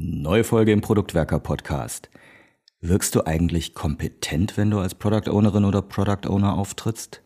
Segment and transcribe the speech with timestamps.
[0.00, 2.08] Neue Folge im Produktwerker Podcast.
[2.80, 7.20] Wirkst du eigentlich kompetent, wenn du als Product Ownerin oder Product Owner auftrittst?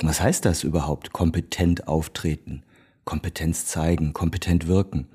[0.00, 2.62] Was heißt das überhaupt, kompetent auftreten,
[3.04, 5.08] Kompetenz zeigen, kompetent wirken?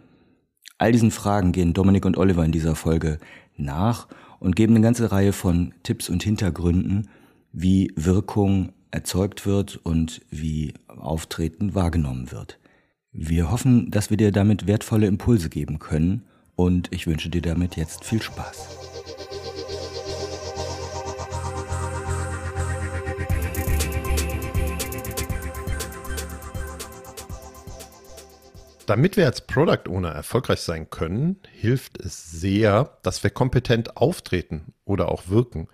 [0.78, 3.18] All diesen Fragen gehen Dominik und Oliver in dieser Folge
[3.56, 4.10] nach
[4.42, 7.08] und geben eine ganze Reihe von Tipps und Hintergründen,
[7.54, 12.60] wie Wirkung erzeugt wird und wie Auftreten wahrgenommen wird.
[13.14, 16.26] Wir hoffen, dass wir dir damit wertvolle Impulse geben können
[16.56, 18.80] und ich wünsche dir damit jetzt viel Spaß.
[28.86, 34.74] Damit wir als Product Owner erfolgreich sein können, hilft es sehr, dass wir kompetent auftreten
[34.84, 35.70] oder auch wirken.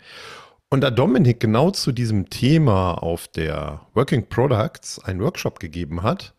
[0.70, 6.36] Und da Dominik genau zu diesem Thema auf der Working Products einen Workshop gegeben hat,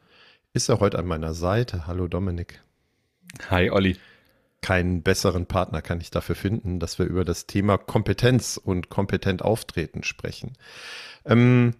[0.52, 1.88] ist er heute an meiner Seite.
[1.88, 2.62] Hallo Dominik.
[3.48, 3.96] Hi Olli
[4.62, 9.42] keinen besseren Partner kann ich dafür finden, dass wir über das Thema Kompetenz und kompetent
[9.42, 10.52] auftreten sprechen.
[11.24, 11.74] Ähm,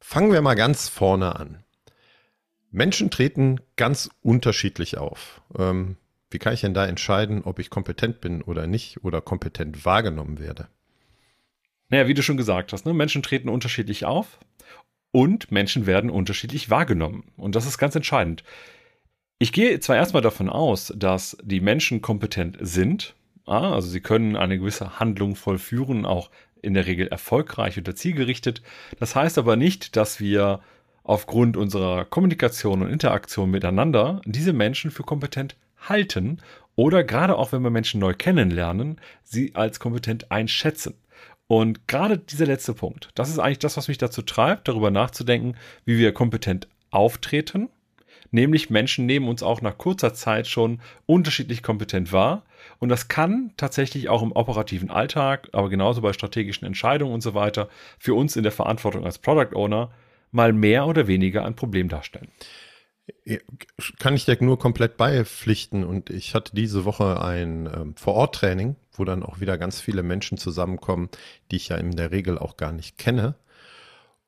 [0.00, 1.64] fangen wir mal ganz vorne an.
[2.70, 5.42] Menschen treten ganz unterschiedlich auf.
[5.58, 5.96] Ähm,
[6.30, 10.38] wie kann ich denn da entscheiden, ob ich kompetent bin oder nicht oder kompetent wahrgenommen
[10.38, 10.68] werde?
[11.90, 12.94] Naja, wie du schon gesagt hast, ne?
[12.94, 14.38] Menschen treten unterschiedlich auf
[15.10, 17.30] und Menschen werden unterschiedlich wahrgenommen.
[17.36, 18.42] Und das ist ganz entscheidend.
[19.42, 24.56] Ich gehe zwar erstmal davon aus, dass die Menschen kompetent sind, also sie können eine
[24.56, 26.30] gewisse Handlung vollführen, auch
[26.62, 28.62] in der Regel erfolgreich oder zielgerichtet.
[29.00, 30.60] Das heißt aber nicht, dass wir
[31.02, 36.38] aufgrund unserer Kommunikation und Interaktion miteinander diese Menschen für kompetent halten
[36.76, 40.94] oder gerade auch wenn wir Menschen neu kennenlernen, sie als kompetent einschätzen.
[41.48, 45.56] Und gerade dieser letzte Punkt, das ist eigentlich das, was mich dazu treibt, darüber nachzudenken,
[45.84, 47.70] wie wir kompetent auftreten
[48.32, 52.44] nämlich Menschen nehmen uns auch nach kurzer Zeit schon unterschiedlich kompetent wahr.
[52.78, 57.34] Und das kann tatsächlich auch im operativen Alltag, aber genauso bei strategischen Entscheidungen und so
[57.34, 59.90] weiter, für uns in der Verantwortung als Product Owner
[60.32, 62.28] mal mehr oder weniger ein Problem darstellen.
[63.98, 65.84] Kann ich dir nur komplett beipflichten.
[65.84, 70.38] Und ich hatte diese Woche ein ähm, Vor-Ort-Training, wo dann auch wieder ganz viele Menschen
[70.38, 71.08] zusammenkommen,
[71.50, 73.34] die ich ja in der Regel auch gar nicht kenne.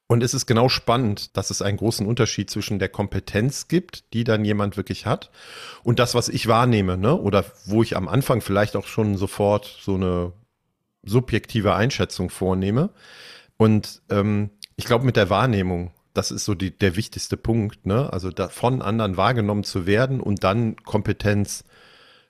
[0.07, 4.25] Und es ist genau spannend, dass es einen großen Unterschied zwischen der Kompetenz gibt, die
[4.25, 5.31] dann jemand wirklich hat,
[5.83, 7.19] und das, was ich wahrnehme, ne?
[7.19, 10.33] Oder wo ich am Anfang vielleicht auch schon sofort so eine
[11.03, 12.91] subjektive Einschätzung vornehme.
[13.57, 18.13] Und ähm, ich glaube, mit der Wahrnehmung, das ist so die, der wichtigste Punkt, ne?
[18.13, 21.65] Also von anderen wahrgenommen zu werden und dann Kompetenz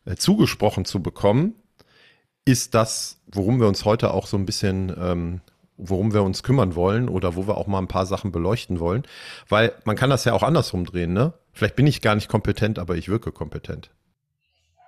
[0.05, 1.55] äh, zugesprochen zu bekommen,
[2.45, 5.41] ist das, worum wir uns heute auch so ein bisschen ähm,
[5.77, 9.03] worum wir uns kümmern wollen oder wo wir auch mal ein paar Sachen beleuchten wollen.
[9.49, 11.35] Weil man kann das ja auch andersrum drehen, ne?
[11.53, 13.91] Vielleicht bin ich gar nicht kompetent, aber ich wirke kompetent.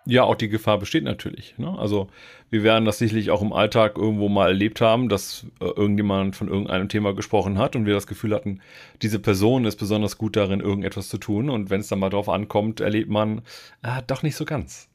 [0.09, 1.59] Ja, auch die Gefahr besteht natürlich.
[1.59, 1.77] Ne?
[1.77, 2.09] Also
[2.49, 6.47] wir werden das sicherlich auch im Alltag irgendwo mal erlebt haben, dass äh, irgendjemand von
[6.47, 8.61] irgendeinem Thema gesprochen hat und wir das Gefühl hatten,
[9.03, 11.51] diese Person ist besonders gut darin, irgendetwas zu tun.
[11.51, 13.43] Und wenn es dann mal drauf ankommt, erlebt man,
[13.83, 14.89] äh, doch nicht so ganz.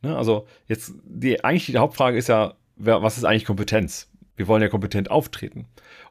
[0.00, 0.16] Ne?
[0.16, 4.11] Also jetzt, die, eigentlich die Hauptfrage ist ja, wer, was ist eigentlich Kompetenz?
[4.36, 5.66] Wir wollen ja kompetent auftreten.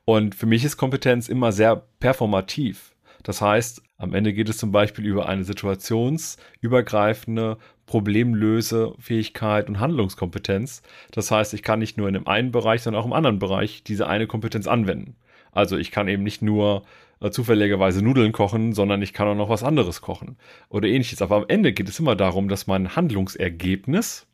[0.06, 2.96] Und für mich ist Kompetenz immer sehr performativ.
[3.24, 10.82] Das heißt, am Ende geht es zum Beispiel über eine situationsübergreifende Problemlösefähigkeit und Handlungskompetenz.
[11.12, 13.84] Das heißt, ich kann nicht nur in dem einen Bereich, sondern auch im anderen Bereich
[13.84, 15.16] diese eine Kompetenz anwenden.
[15.52, 16.84] Also ich kann eben nicht nur
[17.20, 20.38] äh, zufälligerweise Nudeln kochen, sondern ich kann auch noch was anderes kochen
[20.70, 21.22] oder ähnliches.
[21.22, 24.28] Aber am Ende geht es immer darum, dass mein Handlungsergebnis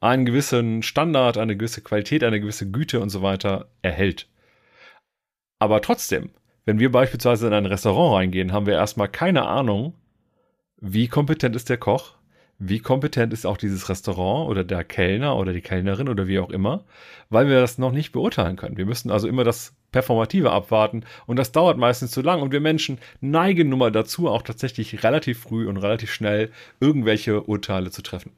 [0.00, 4.28] einen gewissen Standard, eine gewisse Qualität, eine gewisse Güte und so weiter erhält.
[5.58, 6.30] Aber trotzdem,
[6.64, 9.94] wenn wir beispielsweise in ein Restaurant reingehen, haben wir erstmal keine Ahnung,
[10.78, 12.16] wie kompetent ist der Koch,
[12.58, 16.50] wie kompetent ist auch dieses Restaurant oder der Kellner oder die Kellnerin oder wie auch
[16.50, 16.84] immer,
[17.28, 18.76] weil wir das noch nicht beurteilen können.
[18.76, 22.60] Wir müssen also immer das Performative abwarten und das dauert meistens zu lang und wir
[22.60, 28.02] Menschen neigen nun mal dazu, auch tatsächlich relativ früh und relativ schnell irgendwelche Urteile zu
[28.02, 28.32] treffen.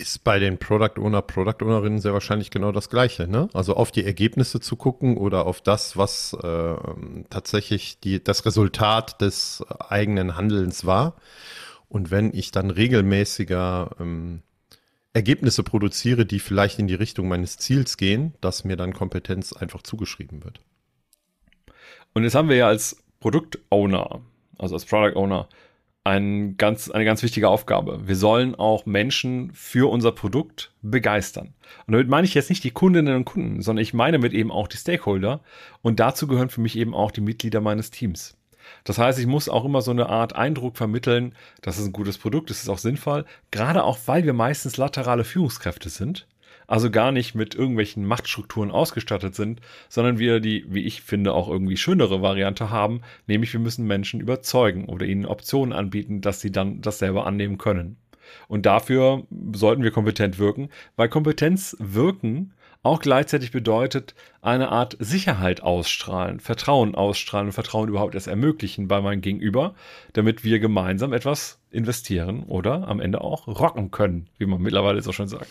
[0.00, 3.48] Ist bei den Product Owner, Product Ownerinnen sehr wahrscheinlich genau das Gleiche, ne?
[3.52, 6.76] Also auf die Ergebnisse zu gucken oder auf das, was äh,
[7.30, 11.16] tatsächlich die, das Resultat des eigenen Handelns war.
[11.88, 14.42] Und wenn ich dann regelmäßiger ähm,
[15.14, 19.82] Ergebnisse produziere, die vielleicht in die Richtung meines Ziels gehen, dass mir dann Kompetenz einfach
[19.82, 20.60] zugeschrieben wird.
[22.14, 24.20] Und jetzt haben wir ja als Produkt-Owner,
[24.58, 25.48] also als Product Owner,
[26.08, 28.08] ein ganz, eine ganz wichtige Aufgabe.
[28.08, 31.52] Wir sollen auch Menschen für unser Produkt begeistern.
[31.86, 34.50] Und damit meine ich jetzt nicht die Kundinnen und Kunden, sondern ich meine mit eben
[34.50, 35.40] auch die Stakeholder.
[35.82, 38.38] Und dazu gehören für mich eben auch die Mitglieder meines Teams.
[38.84, 42.16] Das heißt, ich muss auch immer so eine Art Eindruck vermitteln, das ist ein gutes
[42.16, 46.26] Produkt, das ist auch sinnvoll, gerade auch weil wir meistens laterale Führungskräfte sind,
[46.68, 51.48] also gar nicht mit irgendwelchen Machtstrukturen ausgestattet sind, sondern wir die, wie ich finde, auch
[51.48, 56.52] irgendwie schönere Variante haben, nämlich wir müssen Menschen überzeugen oder ihnen Optionen anbieten, dass sie
[56.52, 57.96] dann das selber annehmen können.
[58.46, 65.62] Und dafür sollten wir kompetent wirken, weil Kompetenz wirken auch gleichzeitig bedeutet, eine Art Sicherheit
[65.62, 69.74] ausstrahlen, Vertrauen ausstrahlen Vertrauen überhaupt erst ermöglichen bei meinem Gegenüber,
[70.12, 75.12] damit wir gemeinsam etwas investieren oder am Ende auch rocken können, wie man mittlerweile so
[75.12, 75.48] schon sagt.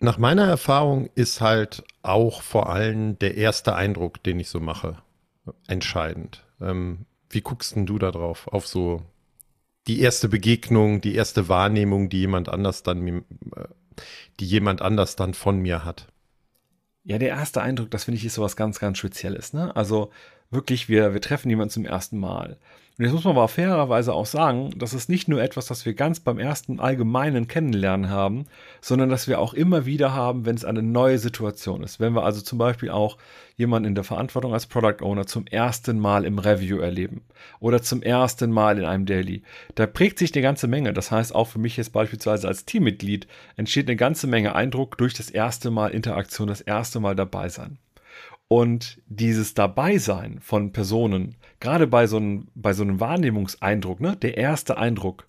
[0.00, 4.98] Nach meiner Erfahrung ist halt auch vor allem der erste Eindruck, den ich so mache,
[5.66, 6.44] entscheidend.
[6.60, 8.46] Ähm, wie guckst denn du da drauf?
[8.48, 9.02] Auf so
[9.88, 13.22] die erste Begegnung, die erste Wahrnehmung, die jemand anders dann äh,
[14.38, 16.06] die jemand anders dann von mir hat.
[17.04, 19.52] Ja, der erste Eindruck, das finde ich, ist sowas ganz, ganz Spezielles.
[19.52, 19.74] Ne?
[19.74, 20.12] Also
[20.50, 22.58] wirklich, wir, wir treffen jemanden zum ersten Mal.
[22.98, 25.94] Und jetzt muss man aber fairerweise auch sagen, das ist nicht nur etwas, das wir
[25.94, 28.46] ganz beim ersten allgemeinen Kennenlernen haben,
[28.80, 32.00] sondern dass wir auch immer wieder haben, wenn es eine neue Situation ist.
[32.00, 33.16] Wenn wir also zum Beispiel auch
[33.56, 37.22] jemanden in der Verantwortung als Product Owner zum ersten Mal im Review erleben
[37.60, 39.42] oder zum ersten Mal in einem Daily,
[39.76, 40.92] da prägt sich eine ganze Menge.
[40.92, 45.14] Das heißt, auch für mich jetzt beispielsweise als Teammitglied entsteht eine ganze Menge Eindruck durch
[45.14, 47.78] das erste Mal Interaktion, das erste Mal dabei sein.
[48.48, 54.36] Und dieses Dabeisein von Personen, gerade bei so einem, bei so einem Wahrnehmungseindruck, ne, der
[54.36, 55.26] erste Eindruck,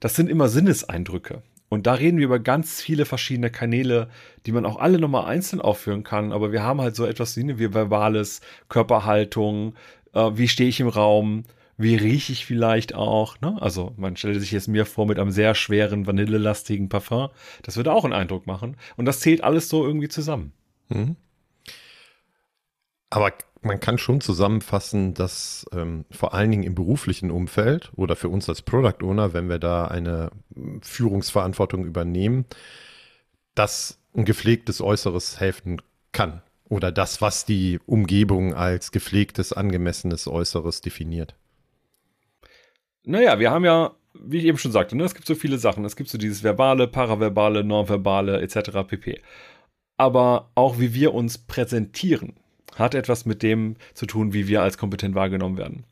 [0.00, 1.42] das sind immer Sinneseindrücke.
[1.68, 4.08] Und da reden wir über ganz viele verschiedene Kanäle,
[4.44, 6.32] die man auch alle nochmal einzeln aufführen kann.
[6.32, 9.74] Aber wir haben halt so etwas wie verbales, Körperhaltung,
[10.12, 11.44] äh, wie stehe ich im Raum,
[11.76, 13.40] wie rieche ich vielleicht auch.
[13.40, 13.56] Ne?
[13.60, 17.28] Also man stellt sich jetzt mir vor mit einem sehr schweren, vanillelastigen Parfum.
[17.62, 18.76] Das würde auch einen Eindruck machen.
[18.96, 20.52] Und das zählt alles so irgendwie zusammen.
[20.88, 21.14] Mhm.
[23.10, 28.28] Aber man kann schon zusammenfassen, dass ähm, vor allen Dingen im beruflichen Umfeld oder für
[28.28, 30.30] uns als Product Owner, wenn wir da eine
[30.80, 32.46] Führungsverantwortung übernehmen,
[33.54, 36.42] dass ein gepflegtes Äußeres helfen kann.
[36.68, 41.34] Oder das, was die Umgebung als gepflegtes, angemessenes Äußeres definiert.
[43.02, 45.84] Naja, wir haben ja, wie ich eben schon sagte, ne, es gibt so viele Sachen.
[45.84, 48.86] Es gibt so dieses verbale, paraverbale, nonverbale etc.
[48.86, 49.20] pp.
[49.96, 52.39] Aber auch wie wir uns präsentieren,
[52.76, 55.84] hat etwas mit dem zu tun, wie wir als kompetent wahrgenommen werden.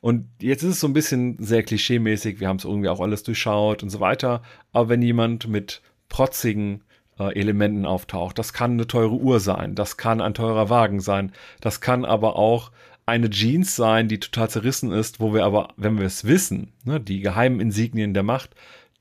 [0.00, 3.22] Und jetzt ist es so ein bisschen sehr klischeemäßig, wir haben es irgendwie auch alles
[3.22, 4.42] durchschaut und so weiter.
[4.72, 6.84] Aber wenn jemand mit protzigen
[7.18, 11.32] äh, Elementen auftaucht, das kann eine teure Uhr sein, das kann ein teurer Wagen sein,
[11.60, 12.70] das kann aber auch
[13.06, 17.00] eine Jeans sein, die total zerrissen ist, wo wir aber, wenn wir es wissen, ne,
[17.00, 18.50] die geheimen Insignien der Macht,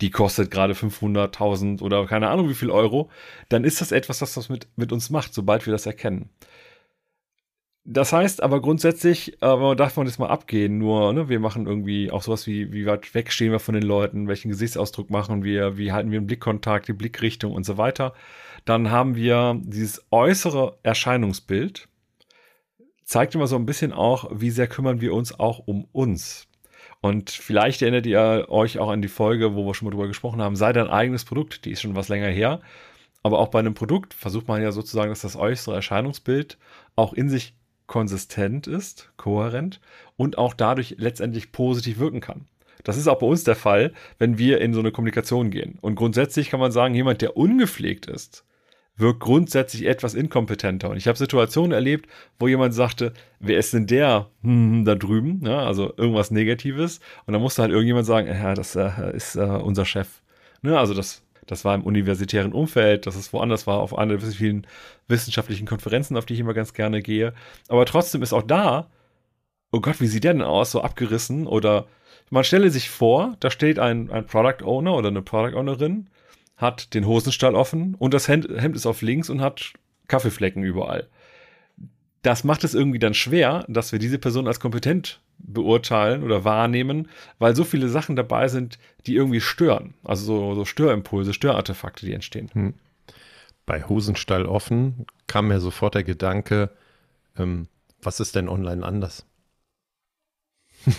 [0.01, 3.09] die kostet gerade 500.000 oder keine Ahnung wie viel Euro,
[3.50, 6.29] dann ist das etwas, das das mit, mit uns macht, sobald wir das erkennen.
[7.85, 12.12] Das heißt aber grundsätzlich, äh, darf man das mal abgehen, nur, ne, wir machen irgendwie
[12.12, 15.77] auch sowas wie, wie weit weg stehen wir von den Leuten, welchen Gesichtsausdruck machen wir,
[15.77, 18.13] wie halten wir den Blickkontakt, die Blickrichtung und so weiter.
[18.63, 21.89] Dann haben wir dieses äußere Erscheinungsbild,
[23.03, 26.47] zeigt immer so ein bisschen auch, wie sehr kümmern wir uns auch um uns.
[27.01, 30.41] Und vielleicht erinnert ihr euch auch an die Folge, wo wir schon mal drüber gesprochen
[30.41, 32.62] haben, sei dein eigenes Produkt, die ist schon was länger her.
[33.24, 36.57] Aber auch bei einem Produkt versucht man ja sozusagen, dass das äußere Erscheinungsbild
[36.95, 37.56] auch in sich
[37.94, 39.80] konsistent ist, kohärent
[40.18, 42.48] und auch dadurch letztendlich positiv wirken kann.
[42.84, 45.78] Das ist auch bei uns der Fall, wenn wir in so eine Kommunikation gehen.
[45.80, 48.46] Und grundsätzlich kann man sagen, jemand, der ungepflegt ist,
[48.98, 50.89] wirkt grundsätzlich etwas inkompetenter.
[50.89, 55.46] Und ich habe Situationen erlebt, wo jemand sagte, wer ist denn der hm, da drüben?
[55.46, 57.00] Ja, also irgendwas Negatives.
[57.27, 60.24] Und dann musste halt irgendjemand sagen, ja, das äh, ist äh, unser Chef.
[60.63, 64.31] Ne, also das das war im universitären Umfeld, dass es woanders war, auf einer der
[64.31, 64.67] vielen
[65.07, 67.33] wissenschaftlichen Konferenzen, auf die ich immer ganz gerne gehe.
[67.67, 68.89] Aber trotzdem ist auch da,
[69.71, 70.71] oh Gott, wie sieht der denn aus?
[70.71, 71.88] So abgerissen oder
[72.29, 76.09] man stelle sich vor, da steht ein, ein Product Owner oder eine Product Ownerin,
[76.57, 79.73] hat den Hosenstall offen und das Hemd, Hemd ist auf links und hat
[80.07, 81.09] Kaffeeflecken überall
[82.23, 87.10] das macht es irgendwie dann schwer, dass wir diese Person als kompetent beurteilen oder wahrnehmen,
[87.40, 89.94] weil so viele Sachen dabei sind, die irgendwie stören.
[90.04, 92.50] Also so, so Störimpulse, Störartefakte, die entstehen.
[92.54, 92.74] Hm.
[93.66, 96.70] Bei Hosenstall offen kam mir sofort der Gedanke,
[97.38, 97.68] ähm,
[98.02, 99.25] was ist denn online anders?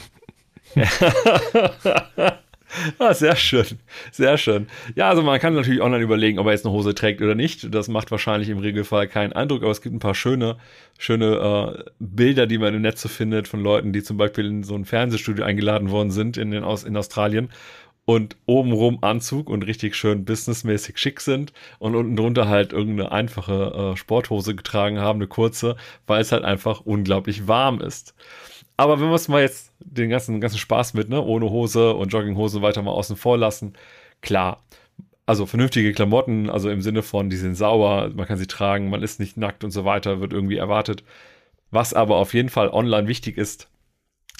[2.98, 3.66] Ah, sehr schön,
[4.10, 4.66] sehr schön.
[4.94, 7.74] Ja, also man kann natürlich online überlegen, ob er jetzt eine Hose trägt oder nicht.
[7.74, 10.56] Das macht wahrscheinlich im Regelfall keinen Eindruck, aber es gibt ein paar schöne,
[10.98, 14.62] schöne äh, Bilder, die man im Netz so findet von Leuten, die zum Beispiel in
[14.62, 17.50] so ein Fernsehstudio eingeladen worden sind in, den, aus, in Australien
[18.04, 23.92] und obenrum Anzug und richtig schön businessmäßig schick sind und unten drunter halt irgendeine einfache
[23.92, 28.14] äh, Sporthose getragen haben, eine kurze, weil es halt einfach unglaublich warm ist.
[28.76, 32.12] Aber wenn wir es mal jetzt den ganzen, ganzen Spaß mit, ne, ohne Hose und
[32.12, 33.74] Jogginghose weiter mal außen vor lassen,
[34.20, 34.62] klar.
[35.26, 39.02] Also vernünftige Klamotten, also im Sinne von, die sind sauber, man kann sie tragen, man
[39.02, 41.02] ist nicht nackt und so weiter, wird irgendwie erwartet.
[41.70, 43.68] Was aber auf jeden Fall online wichtig ist,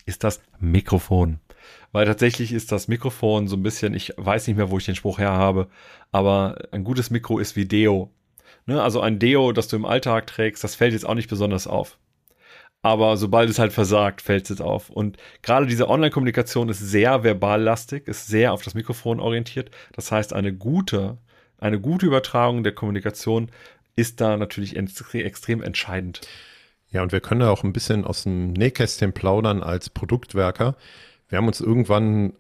[0.05, 1.41] ist das Mikrofon.
[1.95, 4.97] Weil tatsächlich ist das Mikrofon so ein bisschen, ich weiß nicht mehr, wo ich den
[4.97, 5.69] Spruch her habe,
[6.11, 8.11] aber ein gutes Mikro ist wie Deo.
[8.67, 8.83] Ne?
[8.83, 11.99] Also ein Deo, das du im Alltag trägst, das fällt jetzt auch nicht besonders auf.
[12.83, 14.91] Aber sobald es halt versagt, fällt es jetzt auf.
[14.91, 19.71] Und gerade diese Online-Kommunikation ist sehr verballastig, ist sehr auf das Mikrofon orientiert.
[19.93, 21.19] Das heißt, eine gute,
[21.59, 23.53] eine gute Übertragung der Kommunikation
[23.95, 26.23] ist da natürlich extrem entscheidend.
[26.91, 30.75] Ja, und wir können da auch ein bisschen aus dem Nähkästchen plaudern als Produktwerker.
[31.29, 32.35] Wir haben uns irgendwann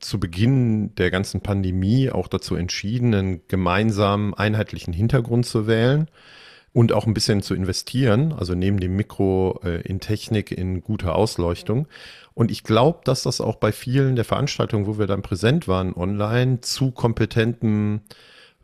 [0.00, 6.08] zu Beginn der ganzen Pandemie auch dazu entschieden, einen gemeinsamen einheitlichen Hintergrund zu wählen
[6.72, 11.14] und auch ein bisschen zu investieren, also neben dem Mikro äh, in Technik, in gute
[11.14, 11.86] Ausleuchtung.
[12.34, 15.92] Und ich glaube, dass das auch bei vielen der Veranstaltungen, wo wir dann präsent waren,
[15.94, 18.00] online zu kompetentem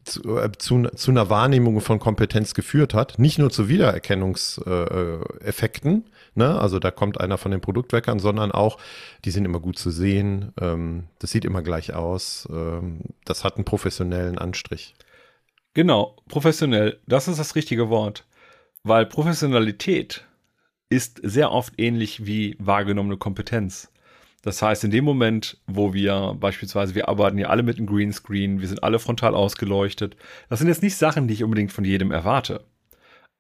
[0.09, 3.19] zu, äh, zu, zu, einer Wahrnehmung von Kompetenz geführt hat.
[3.19, 6.61] Nicht nur zu Wiedererkennungseffekten, äh, ne?
[6.61, 8.79] also da kommt einer von den Produktwerkern, sondern auch,
[9.25, 13.57] die sind immer gut zu sehen, ähm, das sieht immer gleich aus, ähm, das hat
[13.57, 14.95] einen professionellen Anstrich.
[15.75, 18.25] Genau, professionell, das ist das richtige Wort,
[18.83, 20.25] weil Professionalität
[20.91, 23.93] ist sehr oft ähnlich wie wahrgenommene Kompetenz.
[24.43, 28.61] Das heißt, in dem Moment, wo wir beispielsweise, wir arbeiten ja alle mit einem Greenscreen,
[28.61, 30.17] wir sind alle frontal ausgeleuchtet,
[30.49, 32.65] das sind jetzt nicht Sachen, die ich unbedingt von jedem erwarte.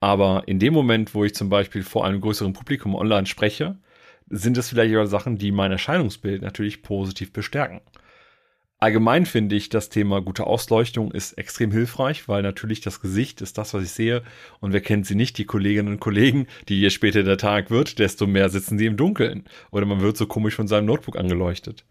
[0.00, 3.78] Aber in dem Moment, wo ich zum Beispiel vor einem größeren Publikum online spreche,
[4.28, 7.80] sind es vielleicht auch Sachen, die mein Erscheinungsbild natürlich positiv bestärken.
[8.80, 13.58] Allgemein finde ich, das Thema gute Ausleuchtung ist extrem hilfreich, weil natürlich das Gesicht ist
[13.58, 14.22] das, was ich sehe.
[14.60, 17.98] Und wer kennt sie nicht, die Kolleginnen und Kollegen, die je später der Tag wird,
[17.98, 19.44] desto mehr sitzen sie im Dunkeln.
[19.72, 21.84] Oder man wird so komisch von seinem Notebook angeleuchtet.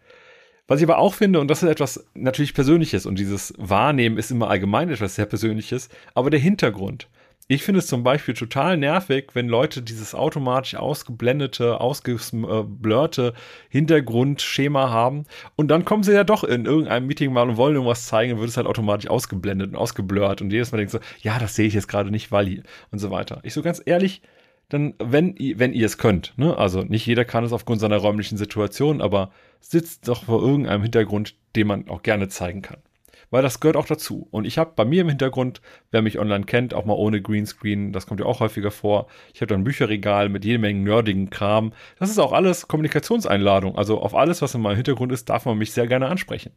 [0.68, 4.32] Was ich aber auch finde, und das ist etwas natürlich Persönliches, und dieses Wahrnehmen ist
[4.32, 7.10] immer allgemein etwas sehr Persönliches, aber der Hintergrund.
[7.50, 13.34] Ich finde es zum Beispiel total nervig, wenn Leute dieses automatisch ausgeblendete, ausgeblurrte
[13.70, 15.24] Hintergrundschema haben
[15.56, 18.40] und dann kommen sie ja doch in irgendeinem Meeting mal und wollen irgendwas zeigen und
[18.40, 21.68] wird es halt automatisch ausgeblendet und ausgeblurrt und jedes Mal denkt so, ja, das sehe
[21.68, 23.40] ich jetzt gerade nicht, weil und so weiter.
[23.44, 24.22] Ich so ganz ehrlich,
[24.68, 26.58] dann, wenn, wenn ihr es könnt, ne?
[26.58, 31.36] also nicht jeder kann es aufgrund seiner räumlichen Situation, aber sitzt doch vor irgendeinem Hintergrund,
[31.56, 32.80] den man auch gerne zeigen kann
[33.30, 34.28] weil das gehört auch dazu.
[34.32, 37.92] Und ich habe bei mir im Hintergrund, wer mich online kennt, auch mal ohne Greenscreen,
[37.92, 39.08] das kommt ja auch häufiger vor.
[39.34, 41.74] Ich habe da ein Bücherregal mit jede Menge nerdigen Kram.
[42.00, 43.78] Das ist auch alles Kommunikationseinladung.
[43.78, 46.52] Also auf alles, was in meinem Hintergrund ist, darf man mich sehr gerne ansprechen.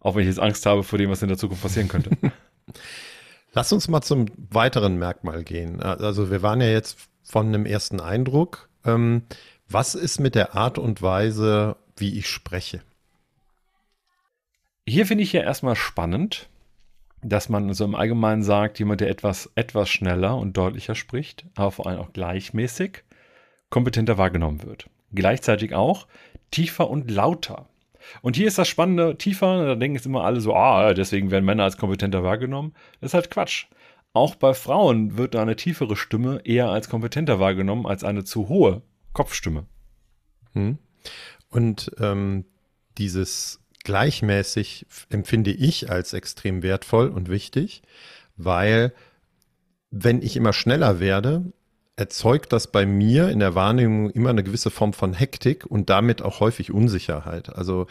[0.00, 2.10] Auch wenn ich jetzt Angst habe vor dem, was in der Zukunft passieren könnte.
[3.52, 5.82] Lass uns mal zum weiteren Merkmal gehen.
[5.82, 8.68] Also wir waren ja jetzt von einem ersten Eindruck.
[8.84, 9.22] Ähm,
[9.68, 12.80] was ist mit der Art und Weise, wie ich spreche?
[14.90, 16.48] Hier finde ich ja erstmal spannend,
[17.22, 21.70] dass man so im Allgemeinen sagt, jemand, der etwas, etwas schneller und deutlicher spricht, aber
[21.70, 23.04] vor allem auch gleichmäßig,
[23.68, 24.90] kompetenter wahrgenommen wird.
[25.14, 26.08] Gleichzeitig auch
[26.50, 27.68] tiefer und lauter.
[28.20, 31.44] Und hier ist das Spannende, tiefer, da denken jetzt immer alle so, ah, deswegen werden
[31.44, 32.74] Männer als kompetenter wahrgenommen.
[33.00, 33.66] Das ist halt Quatsch.
[34.12, 38.82] Auch bei Frauen wird eine tiefere Stimme eher als kompetenter wahrgenommen als eine zu hohe
[39.12, 39.66] Kopfstimme.
[40.54, 40.78] Hm.
[41.48, 42.44] Und ähm,
[42.98, 47.82] dieses gleichmäßig empfinde ich als extrem wertvoll und wichtig,
[48.36, 48.92] weil
[49.90, 51.52] wenn ich immer schneller werde,
[51.96, 56.22] erzeugt das bei mir in der Wahrnehmung immer eine gewisse Form von Hektik und damit
[56.22, 57.54] auch häufig Unsicherheit.
[57.54, 57.86] Also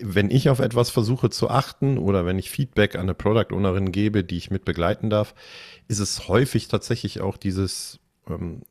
[0.00, 3.92] wenn ich auf etwas versuche zu achten oder wenn ich Feedback an eine Product Ownerin
[3.92, 5.34] gebe, die ich mit begleiten darf,
[5.88, 8.62] ist es häufig tatsächlich auch dieses ähm,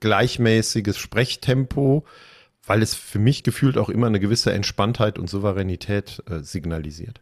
[0.00, 2.04] gleichmäßiges Sprechtempo,
[2.66, 7.20] weil es für mich gefühlt auch immer eine gewisse Entspanntheit und Souveränität äh, signalisiert.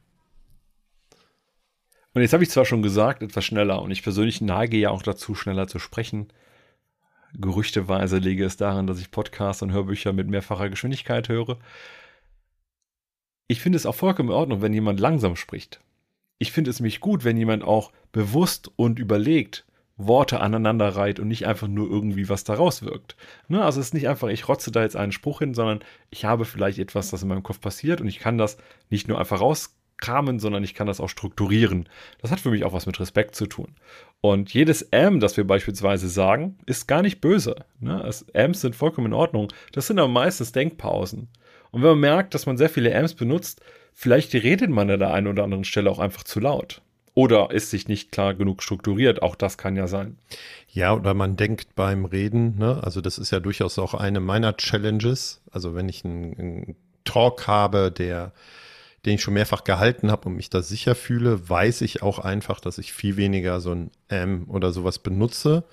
[2.14, 5.02] Und jetzt habe ich zwar schon gesagt, etwas schneller, und ich persönlich neige ja auch
[5.02, 6.28] dazu, schneller zu sprechen.
[7.34, 11.58] Gerüchteweise lege es daran, dass ich Podcasts und Hörbücher mit mehrfacher Geschwindigkeit höre.
[13.48, 15.80] Ich finde es auch vollkommen in Ordnung, wenn jemand langsam spricht.
[16.38, 21.28] Ich finde es mich gut, wenn jemand auch bewusst und überlegt Worte aneinander reiht und
[21.28, 23.16] nicht einfach nur irgendwie was daraus wirkt.
[23.48, 23.64] Ne?
[23.64, 26.44] Also es ist nicht einfach, ich rotze da jetzt einen Spruch hin, sondern ich habe
[26.44, 28.56] vielleicht etwas, das in meinem Kopf passiert und ich kann das
[28.90, 31.88] nicht nur einfach rauskramen, sondern ich kann das auch strukturieren.
[32.20, 33.76] Das hat für mich auch was mit Respekt zu tun.
[34.20, 37.56] Und jedes M, das wir beispielsweise sagen, ist gar nicht böse.
[37.78, 38.10] Ne?
[38.32, 39.52] Ms sind vollkommen in Ordnung.
[39.72, 41.28] Das sind aber meistens Denkpausen.
[41.70, 43.60] Und wenn man merkt, dass man sehr viele Ms benutzt,
[43.94, 46.82] Vielleicht redet man an der einen oder anderen Stelle auch einfach zu laut.
[47.14, 49.22] Oder ist sich nicht klar genug strukturiert.
[49.22, 50.18] Auch das kann ja sein.
[50.68, 52.80] Ja, oder man denkt beim Reden, ne?
[52.82, 55.40] also das ist ja durchaus auch eine meiner Challenges.
[55.50, 58.32] Also wenn ich einen, einen Talk habe, der
[59.04, 62.60] den ich schon mehrfach gehalten habe und mich da sicher fühle, weiß ich auch einfach,
[62.60, 65.64] dass ich viel weniger so ein M oder sowas benutze,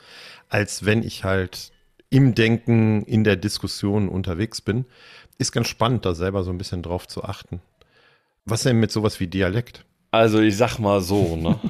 [0.50, 1.72] als wenn ich halt
[2.10, 4.86] im Denken, in der Diskussion unterwegs bin.
[5.38, 7.62] Ist ganz spannend, da selber so ein bisschen drauf zu achten.
[8.44, 9.86] Was denn mit sowas wie Dialekt?
[10.12, 11.60] Also ich sag mal so, ne?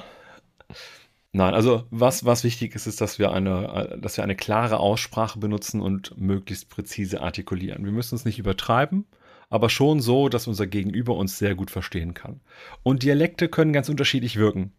[1.34, 5.40] Nein, also was, was wichtig ist, ist, dass wir, eine, dass wir eine klare Aussprache
[5.40, 7.86] benutzen und möglichst präzise artikulieren.
[7.86, 9.06] Wir müssen es nicht übertreiben,
[9.50, 12.42] aber schon so, dass unser Gegenüber uns sehr gut verstehen kann.
[12.84, 14.74] Und Dialekte können ganz unterschiedlich wirken.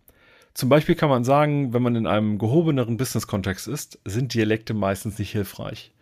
[0.52, 5.18] Zum Beispiel kann man sagen, wenn man in einem gehobeneren Business-Kontext ist, sind Dialekte meistens
[5.18, 5.92] nicht hilfreich.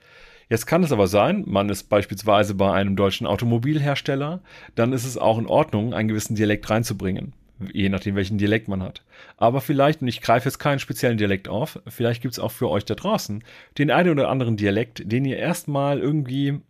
[0.48, 4.40] Jetzt kann es aber sein, man ist beispielsweise bei einem deutschen Automobilhersteller,
[4.74, 7.34] dann ist es auch in Ordnung, einen gewissen Dialekt reinzubringen,
[7.72, 9.02] je nachdem, welchen Dialekt man hat.
[9.36, 12.68] Aber vielleicht, und ich greife jetzt keinen speziellen Dialekt auf, vielleicht gibt es auch für
[12.68, 13.44] euch da draußen
[13.78, 16.60] den einen oder anderen Dialekt, den ihr erstmal irgendwie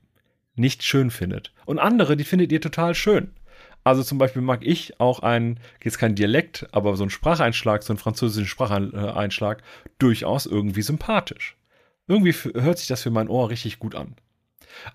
[0.56, 1.52] nicht schön findet.
[1.64, 3.30] Und andere, die findet ihr total schön.
[3.82, 7.92] Also zum Beispiel mag ich auch einen, jetzt kein Dialekt, aber so einen Spracheinschlag, so
[7.92, 9.62] einen französischen Spracheinschlag
[9.98, 11.56] durchaus irgendwie sympathisch.
[12.06, 14.16] Irgendwie hört sich das für mein Ohr richtig gut an.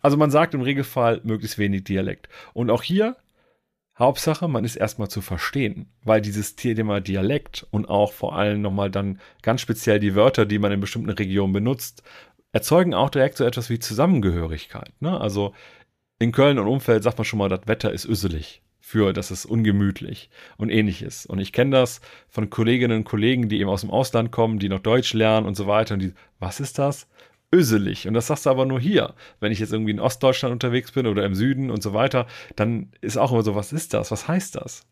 [0.01, 2.29] Also man sagt im Regelfall möglichst wenig Dialekt.
[2.53, 3.15] Und auch hier,
[3.97, 8.91] Hauptsache, man ist erstmal zu verstehen, weil dieses Thema Dialekt und auch vor allem nochmal
[8.91, 12.03] dann ganz speziell die Wörter, die man in bestimmten Regionen benutzt,
[12.51, 14.93] erzeugen auch direkt so etwas wie Zusammengehörigkeit.
[15.01, 15.19] Ne?
[15.19, 15.53] Also
[16.19, 19.45] in Köln und Umfeld sagt man schon mal, das Wetter ist üsselig für, das ist
[19.45, 21.25] ungemütlich und ähnliches.
[21.25, 24.69] Und ich kenne das von Kolleginnen und Kollegen, die eben aus dem Ausland kommen, die
[24.69, 25.95] noch Deutsch lernen und so weiter.
[25.95, 27.07] Und die, was ist das?
[27.53, 28.07] Öselig.
[28.07, 29.13] Und das sagst du aber nur hier.
[29.39, 32.91] Wenn ich jetzt irgendwie in Ostdeutschland unterwegs bin oder im Süden und so weiter, dann
[33.01, 34.11] ist auch immer so, was ist das?
[34.11, 34.85] Was heißt das?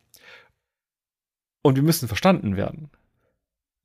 [1.61, 2.89] Und wir müssen verstanden werden.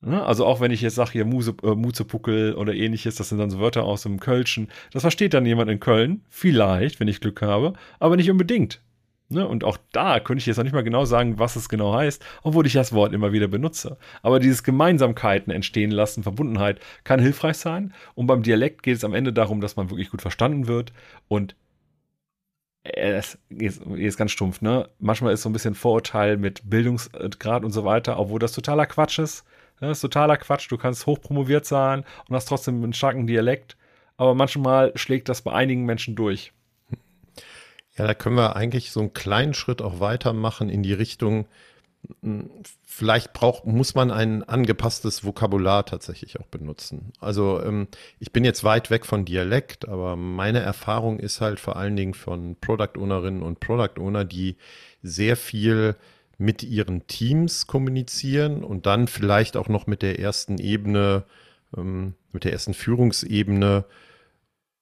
[0.01, 0.25] Ne?
[0.25, 3.51] Also auch wenn ich jetzt sage hier Muse, äh, Muzepuckel oder ähnliches, das sind dann
[3.51, 4.69] so Wörter aus dem Kölschen.
[4.93, 8.81] Das versteht dann jemand in Köln, vielleicht, wenn ich Glück habe, aber nicht unbedingt.
[9.30, 9.47] Ne?
[9.47, 12.25] Und auch da könnte ich jetzt noch nicht mal genau sagen, was es genau heißt,
[12.42, 13.99] obwohl ich das Wort immer wieder benutze.
[14.23, 17.93] Aber dieses Gemeinsamkeiten entstehen lassen, Verbundenheit, kann hilfreich sein.
[18.14, 20.93] Und beim Dialekt geht es am Ende darum, dass man wirklich gut verstanden wird
[21.28, 21.56] und
[22.84, 24.88] es ist, ist ganz stumpf, ne?
[24.99, 29.19] Manchmal ist so ein bisschen Vorurteil mit Bildungsgrad und so weiter, obwohl das totaler Quatsch
[29.19, 29.45] ist.
[29.80, 30.71] Das ist totaler Quatsch.
[30.71, 33.76] Du kannst hochpromoviert sein und hast trotzdem einen starken Dialekt.
[34.17, 36.52] Aber manchmal schlägt das bei einigen Menschen durch.
[37.99, 41.47] Ja, da können wir eigentlich so einen kleinen Schritt auch weitermachen in die Richtung,
[42.23, 42.49] hm,
[42.87, 47.13] vielleicht braucht, muss man ein angepasstes Vokabular tatsächlich auch benutzen.
[47.21, 47.89] Also ähm,
[48.21, 52.15] ich bin jetzt weit weg von Dialekt, aber meine Erfahrung ist halt vor allen Dingen
[52.15, 54.56] von Product Ownerinnen und Product Owner, die
[55.02, 55.97] sehr viel
[56.39, 61.25] mit ihren Teams kommunizieren und dann vielleicht auch noch mit der ersten Ebene,
[61.76, 63.84] ähm, mit der ersten Führungsebene,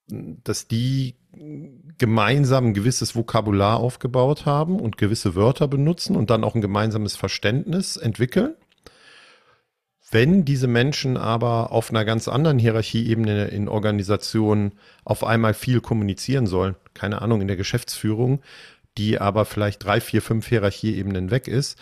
[0.07, 1.15] dass die
[1.97, 7.15] gemeinsam ein gewisses Vokabular aufgebaut haben und gewisse Wörter benutzen und dann auch ein gemeinsames
[7.15, 8.55] Verständnis entwickeln.
[10.09, 14.71] Wenn diese Menschen aber auf einer ganz anderen Hierarchieebene in Organisationen
[15.03, 18.41] auf einmal viel kommunizieren sollen, keine Ahnung, in der Geschäftsführung,
[18.97, 21.77] die aber vielleicht drei, vier, fünf Hierarchieebenen weg ist,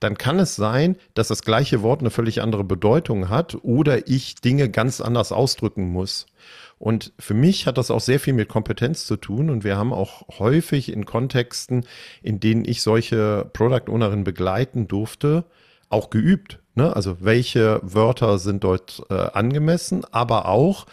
[0.00, 4.36] dann kann es sein, dass das gleiche Wort eine völlig andere Bedeutung hat oder ich
[4.36, 6.26] Dinge ganz anders ausdrücken muss.
[6.78, 9.48] Und für mich hat das auch sehr viel mit Kompetenz zu tun.
[9.48, 11.86] Und wir haben auch häufig in Kontexten,
[12.22, 15.44] in denen ich solche Product Ownerinnen begleiten durfte,
[15.88, 16.58] auch geübt.
[16.74, 16.94] Ne?
[16.94, 20.86] Also welche Wörter sind dort äh, angemessen, aber auch,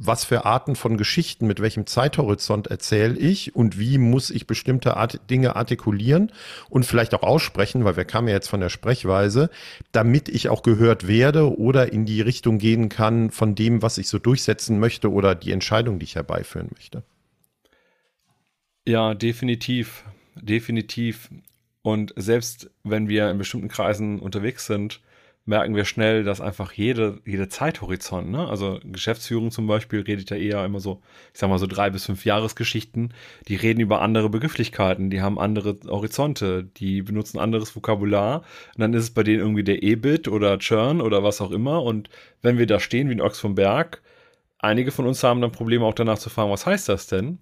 [0.00, 4.96] was für Arten von Geschichten, mit welchem Zeithorizont erzähle ich und wie muss ich bestimmte
[4.96, 6.30] Art, Dinge artikulieren
[6.70, 9.50] und vielleicht auch aussprechen, weil wir kamen ja jetzt von der Sprechweise,
[9.90, 14.08] damit ich auch gehört werde oder in die Richtung gehen kann von dem, was ich
[14.08, 17.02] so durchsetzen möchte oder die Entscheidung, die ich herbeiführen möchte.
[18.86, 20.04] Ja, definitiv.
[20.36, 21.28] Definitiv.
[21.82, 25.00] Und selbst wenn wir in bestimmten Kreisen unterwegs sind,
[25.48, 28.46] merken wir schnell, dass einfach jede, jede Zeithorizont, ne?
[28.48, 31.00] also Geschäftsführung zum Beispiel redet ja eher immer so,
[31.32, 33.14] ich sag mal so drei bis fünf Jahresgeschichten,
[33.48, 38.42] die reden über andere Begrifflichkeiten, die haben andere Horizonte, die benutzen anderes Vokabular
[38.74, 41.82] und dann ist es bei denen irgendwie der EBIT oder Churn oder was auch immer
[41.82, 42.10] und
[42.42, 44.02] wenn wir da stehen wie ein Ochs vom Berg,
[44.58, 47.38] einige von uns haben dann Probleme auch danach zu fragen, was heißt das denn?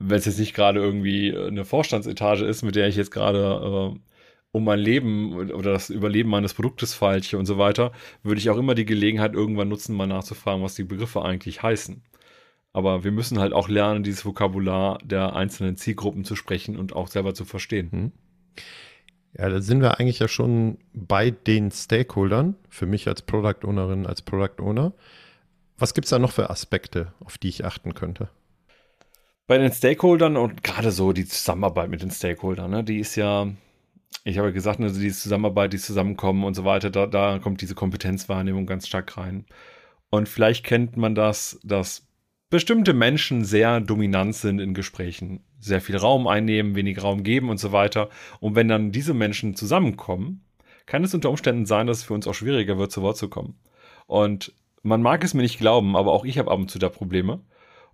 [0.00, 4.07] Wenn es jetzt nicht gerade irgendwie eine Vorstandsetage ist, mit der ich jetzt gerade äh,
[4.52, 8.56] um mein Leben oder das Überleben meines Produktes falsche und so weiter, würde ich auch
[8.56, 12.02] immer die Gelegenheit irgendwann nutzen, mal nachzufragen, was die Begriffe eigentlich heißen.
[12.72, 17.08] Aber wir müssen halt auch lernen, dieses Vokabular der einzelnen Zielgruppen zu sprechen und auch
[17.08, 17.90] selber zu verstehen.
[17.90, 18.12] Hm.
[19.36, 24.06] Ja, da sind wir eigentlich ja schon bei den Stakeholdern, für mich als Product Ownerin,
[24.06, 24.92] als Product Owner.
[25.76, 28.30] Was gibt es da noch für Aspekte, auf die ich achten könnte?
[29.46, 33.46] Bei den Stakeholdern und gerade so die Zusammenarbeit mit den Stakeholdern, ne, die ist ja,
[34.24, 37.74] ich habe gesagt, also die Zusammenarbeit, die zusammenkommen und so weiter, da, da kommt diese
[37.74, 39.46] Kompetenzwahrnehmung ganz stark rein.
[40.10, 42.06] Und vielleicht kennt man das, dass
[42.50, 47.58] bestimmte Menschen sehr dominant sind in Gesprächen, sehr viel Raum einnehmen, wenig Raum geben und
[47.58, 48.08] so weiter.
[48.40, 50.44] Und wenn dann diese Menschen zusammenkommen,
[50.86, 53.28] kann es unter Umständen sein, dass es für uns auch schwieriger wird, zu Wort zu
[53.28, 53.58] kommen.
[54.06, 56.88] Und man mag es mir nicht glauben, aber auch ich habe ab und zu da
[56.88, 57.40] Probleme.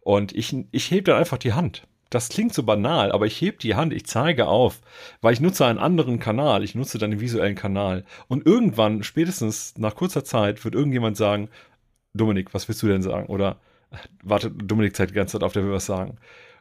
[0.00, 1.88] Und ich, ich hebe dann einfach die Hand.
[2.14, 4.80] Das klingt so banal, aber ich hebe die Hand, ich zeige auf,
[5.20, 8.04] weil ich nutze einen anderen Kanal, ich nutze dann den visuellen Kanal.
[8.28, 11.48] Und irgendwann, spätestens nach kurzer Zeit, wird irgendjemand sagen,
[12.12, 13.26] Dominik, was willst du denn sagen?
[13.26, 13.56] Oder
[14.22, 16.18] warte, Dominik zeigt die ganze Zeit auf, der will was sagen.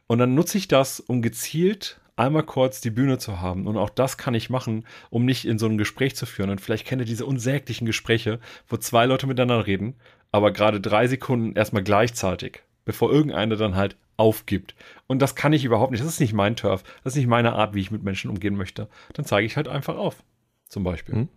[0.08, 3.68] Und dann nutze ich das, um gezielt einmal kurz die Bühne zu haben.
[3.68, 6.50] Und auch das kann ich machen, um nicht in so ein Gespräch zu führen.
[6.50, 9.94] Und vielleicht kennt ihr diese unsäglichen Gespräche, wo zwei Leute miteinander reden,
[10.32, 14.74] aber gerade drei Sekunden erstmal gleichzeitig, bevor irgendeiner dann halt aufgibt.
[15.06, 16.02] Und das kann ich überhaupt nicht.
[16.02, 16.82] Das ist nicht mein Turf.
[17.02, 18.88] Das ist nicht meine Art, wie ich mit Menschen umgehen möchte.
[19.12, 20.22] Dann zeige ich halt einfach auf.
[20.68, 21.14] Zum Beispiel.
[21.14, 21.28] Hm.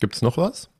[0.00, 0.70] Gibt es noch was?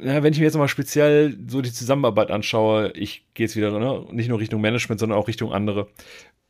[0.00, 3.76] ja, wenn ich mir jetzt mal speziell so die Zusammenarbeit anschaue, ich gehe jetzt wieder
[3.78, 5.88] ne, nicht nur Richtung Management, sondern auch Richtung andere.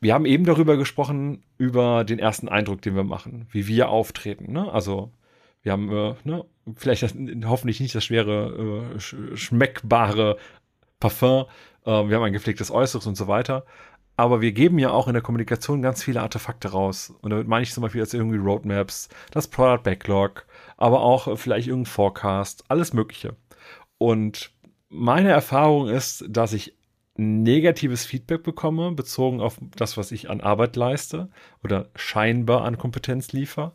[0.00, 4.52] Wir haben eben darüber gesprochen, über den ersten Eindruck, den wir machen, wie wir auftreten.
[4.52, 4.70] Ne?
[4.70, 5.12] Also
[5.62, 6.44] wir haben äh, ne,
[6.76, 7.14] vielleicht das,
[7.46, 10.36] hoffentlich nicht das schwere, äh, sch schmeckbare
[11.00, 11.46] Parfum,
[11.84, 13.64] äh, wir haben ein gepflegtes Äußeres und so weiter.
[14.16, 17.14] Aber wir geben ja auch in der Kommunikation ganz viele Artefakte raus.
[17.22, 20.44] Und damit meine ich zum Beispiel jetzt irgendwie Roadmaps, das Product Backlog,
[20.76, 23.36] aber auch vielleicht irgendein Forecast, alles Mögliche.
[23.96, 24.50] Und
[24.88, 26.77] meine Erfahrung ist, dass ich
[27.18, 31.28] negatives Feedback bekomme, bezogen auf das, was ich an Arbeit leiste
[31.64, 33.72] oder scheinbar an Kompetenz liefere,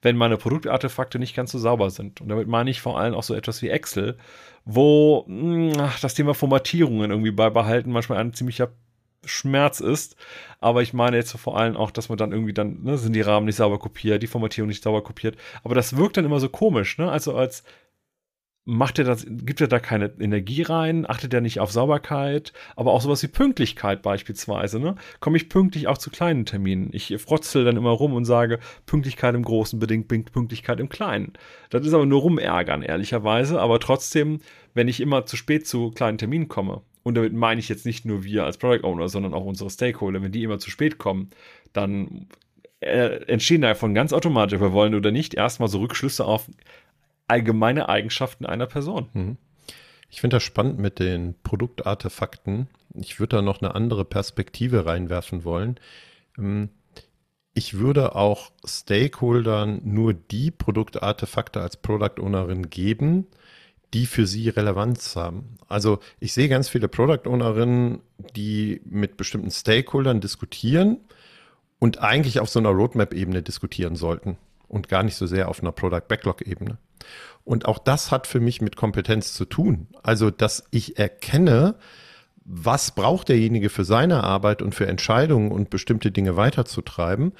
[0.00, 2.22] wenn meine Produktartefakte nicht ganz so sauber sind.
[2.22, 4.16] Und damit meine ich vor allem auch so etwas wie Excel,
[4.64, 8.70] wo mh, hm, das Thema Formatierungen irgendwie beibehalten manchmal ein ziemlicher
[9.26, 10.16] Schmerz ist.
[10.60, 13.20] Aber ich meine jetzt vor allem auch, dass man dann irgendwie dann, ne, sind die
[13.20, 15.36] Rahmen nicht sauber kopiert, die Formatierung nicht sauber kopiert.
[15.62, 17.10] Aber das wirkt dann immer so komisch, ne?
[17.10, 17.62] Also als
[18.66, 22.92] macht er das, gibt er da keine Energie rein, achtet er nicht auf Sauberkeit, aber
[22.92, 24.96] auch sowas wie Pünktlichkeit beispielsweise, ne?
[25.20, 26.90] Komme ich pünktlich auch zu kleinen Terminen?
[26.92, 31.34] Ich frotzel dann immer rum und sage, Pünktlichkeit im Großen bedingt Pünktlichkeit im Kleinen.
[31.70, 34.40] Das ist aber nur rumärgern, ehrlicherweise, aber trotzdem,
[34.74, 38.04] wenn ich immer zu spät zu kleinen Terminen komme und damit meine ich jetzt nicht
[38.04, 41.30] nur wir als Product Owner, sondern auch unsere Stakeholder, wenn die immer zu spät kommen,
[41.72, 42.26] dann
[42.80, 46.48] äh, entstehen davon ganz automatisch, wir wollen oder nicht, erstmal so Rückschlüsse auf
[47.28, 49.08] allgemeine Eigenschaften einer Person.
[49.12, 49.36] Mhm.
[50.10, 52.68] Ich finde das spannend mit den Produktartefakten.
[52.94, 55.78] Ich würde da noch eine andere Perspektive reinwerfen wollen.
[56.38, 56.70] Ähm,
[57.54, 63.26] ich würde auch Stakeholdern nur die Produktartefakte als Product Ownerin geben,
[63.94, 65.56] die für sie Relevanz haben.
[65.66, 68.00] Also ich sehe ganz viele Product Ownerinnen,
[68.36, 70.98] die mit bestimmten Stakeholdern diskutieren
[71.78, 74.36] und eigentlich auf so einer Roadmap-Ebene diskutieren sollten
[74.68, 76.78] und gar nicht so sehr auf einer Product Backlog-Ebene.
[77.44, 79.86] Und auch das hat für mich mit Kompetenz zu tun.
[80.02, 81.76] Also, dass ich erkenne,
[82.44, 87.32] was braucht derjenige für seine Arbeit und für Entscheidungen und bestimmte Dinge weiterzutreiben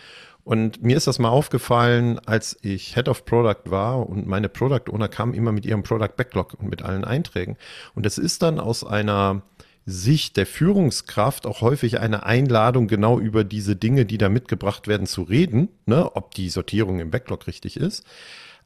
[0.47, 4.93] und mir ist das mal aufgefallen, als ich Head of Product war und meine Product
[4.93, 7.57] Owner kamen immer mit ihrem Product Backlog und mit allen Einträgen.
[7.97, 9.43] Und das ist dann aus einer
[9.87, 15.07] Sicht der Führungskraft auch häufig eine Einladung, genau über diese Dinge, die da mitgebracht werden,
[15.07, 18.05] zu reden, ne, ob die Sortierung im Backlog richtig ist.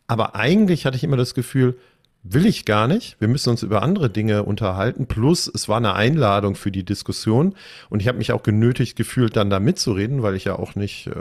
[0.06, 1.78] Aber eigentlich hatte ich immer das Gefühl,
[2.22, 3.18] Will ich gar nicht.
[3.18, 5.06] Wir müssen uns über andere Dinge unterhalten.
[5.06, 7.54] Plus, es war eine Einladung für die Diskussion.
[7.88, 11.06] Und ich habe mich auch genötigt gefühlt, dann da mitzureden, weil ich ja auch nicht
[11.06, 11.14] äh,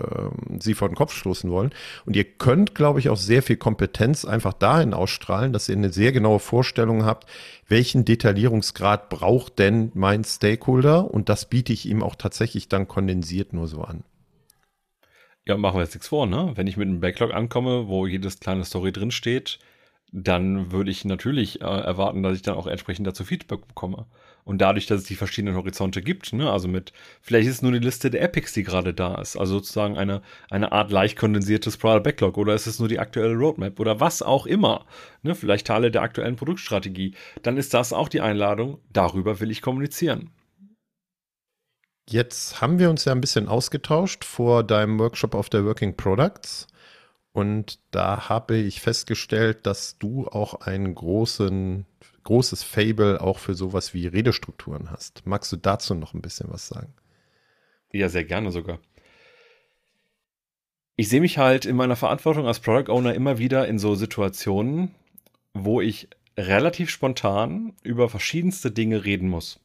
[0.59, 1.71] sie vor den Kopf stoßen wollen.
[2.05, 5.93] Und ihr könnt, glaube ich, auch sehr viel Kompetenz einfach dahin ausstrahlen, dass ihr eine
[5.93, 7.29] sehr genaue Vorstellung habt,
[7.69, 11.09] welchen Detaillierungsgrad braucht denn mein Stakeholder?
[11.09, 14.03] Und das biete ich ihm auch tatsächlich dann kondensiert nur so an.
[15.45, 16.51] Ja, machen wir jetzt nichts vor, ne?
[16.55, 19.59] Wenn ich mit einem Backlog ankomme, wo jedes kleine Story drinsteht,
[20.11, 24.05] dann würde ich natürlich äh, erwarten, dass ich dann auch entsprechend dazu Feedback bekomme.
[24.43, 26.91] Und dadurch, dass es die verschiedenen Horizonte gibt, ne, also mit,
[27.21, 30.21] vielleicht ist es nur die Liste der Epics, die gerade da ist, also sozusagen eine,
[30.49, 34.23] eine Art leicht kondensiertes Product Backlog oder ist es nur die aktuelle Roadmap oder was
[34.23, 34.85] auch immer,
[35.21, 39.61] ne, vielleicht Teile der aktuellen Produktstrategie, dann ist das auch die Einladung, darüber will ich
[39.61, 40.31] kommunizieren.
[42.09, 46.65] Jetzt haben wir uns ja ein bisschen ausgetauscht vor deinem Workshop auf der Working Products.
[47.39, 51.85] Und da habe ich festgestellt, dass du auch einen großen,
[52.25, 55.25] großes Fable auch für sowas wie Redestrukturen hast.
[55.25, 56.93] Magst du dazu noch ein bisschen was sagen?
[57.93, 58.79] Ja, sehr gerne sogar.
[60.97, 64.93] Ich sehe mich halt in meiner Verantwortung als Product Owner immer wieder in so Situationen,
[65.53, 69.61] wo ich relativ spontan über verschiedenste Dinge reden muss.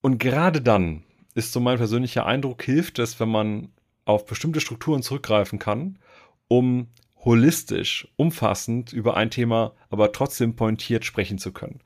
[0.00, 1.02] Und gerade dann
[1.34, 3.72] ist so mein persönlicher Eindruck, hilft es, wenn man
[4.04, 5.98] auf bestimmte Strukturen zurückgreifen kann,
[6.48, 6.88] um
[7.24, 11.80] holistisch, umfassend über ein Thema, aber trotzdem pointiert sprechen zu können.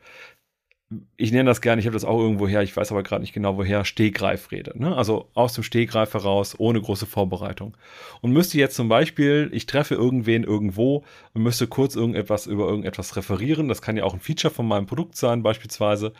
[1.16, 3.32] Ich nenne das gerne, ich habe das auch irgendwo her, ich weiß aber gerade nicht
[3.32, 4.78] genau woher, Stehgreifrede.
[4.78, 4.94] Ne?
[4.94, 7.74] Also aus dem Stehgreif heraus, ohne große Vorbereitung.
[8.20, 13.16] Und müsste jetzt zum Beispiel, ich treffe irgendwen irgendwo und müsste kurz irgendetwas über irgendetwas
[13.16, 16.12] referieren, das kann ja auch ein Feature von meinem Produkt sein, beispielsweise,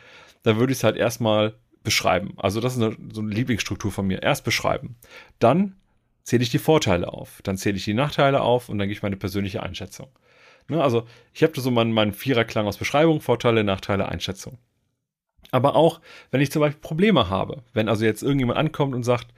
[0.42, 2.34] dann würde ich es halt erstmal beschreiben.
[2.36, 4.22] Also das ist eine, so eine Lieblingsstruktur von mir.
[4.22, 4.96] Erst beschreiben.
[5.38, 5.76] Dann
[6.24, 9.02] zähle ich die Vorteile auf, dann zähle ich die Nachteile auf und dann gebe ich
[9.02, 10.08] meine persönliche Einschätzung.
[10.68, 14.58] Ne, also ich habe so meinen, meinen Viererklang aus Beschreibung, Vorteile, Nachteile, Einschätzung.
[15.50, 19.28] Aber auch, wenn ich zum Beispiel Probleme habe, wenn also jetzt irgendjemand ankommt und sagt,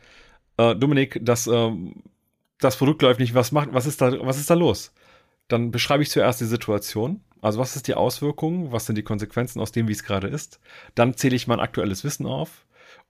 [0.58, 1.72] äh, Dominik, das, äh,
[2.58, 4.92] das Produkt läuft nicht, was macht, was ist da, was ist da los?
[5.48, 7.20] Dann beschreibe ich zuerst die Situation.
[7.40, 8.72] Also was ist die Auswirkung?
[8.72, 10.60] Was sind die Konsequenzen aus dem, wie es gerade ist?
[10.94, 12.63] Dann zähle ich mein aktuelles Wissen auf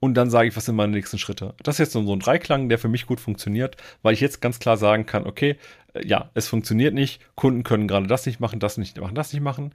[0.04, 1.54] und dann sage ich, was sind meine nächsten Schritte.
[1.62, 4.58] Das ist jetzt so ein Dreiklang, der für mich gut funktioniert, weil ich jetzt ganz
[4.58, 5.56] klar sagen kann, okay,
[5.94, 9.32] äh, ja, es funktioniert nicht, Kunden können gerade das nicht machen, das nicht machen, das
[9.32, 9.72] nicht machen.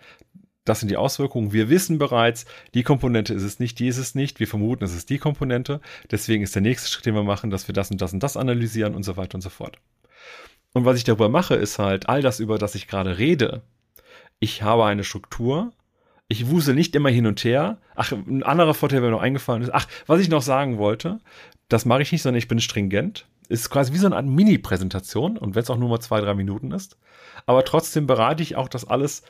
[0.65, 1.51] Das sind die Auswirkungen.
[1.51, 4.39] Wir wissen bereits, die Komponente ist es nicht, die ist es nicht.
[4.39, 5.81] Wir vermuten, es ist die Komponente.
[6.11, 8.37] Deswegen ist der nächste Schritt, den wir machen, dass wir das und das und das
[8.37, 9.79] analysieren und so weiter und so fort.
[10.73, 13.63] Und was ich darüber mache, ist halt all das, über das ich gerade rede.
[14.39, 15.71] Ich habe eine Struktur,
[16.29, 17.79] ich wusel nicht immer hin und her.
[17.95, 19.73] Ach, ein anderer Vorteil, der mir noch eingefallen ist.
[19.73, 21.19] Ach, was ich noch sagen wollte,
[21.67, 23.27] das mache ich nicht, sondern ich bin stringent.
[23.49, 26.35] Ist quasi wie so eine Art Mini-Präsentation und wenn es auch nur mal zwei, drei
[26.35, 26.97] Minuten ist.
[27.47, 29.23] Aber trotzdem bereite ich auch das alles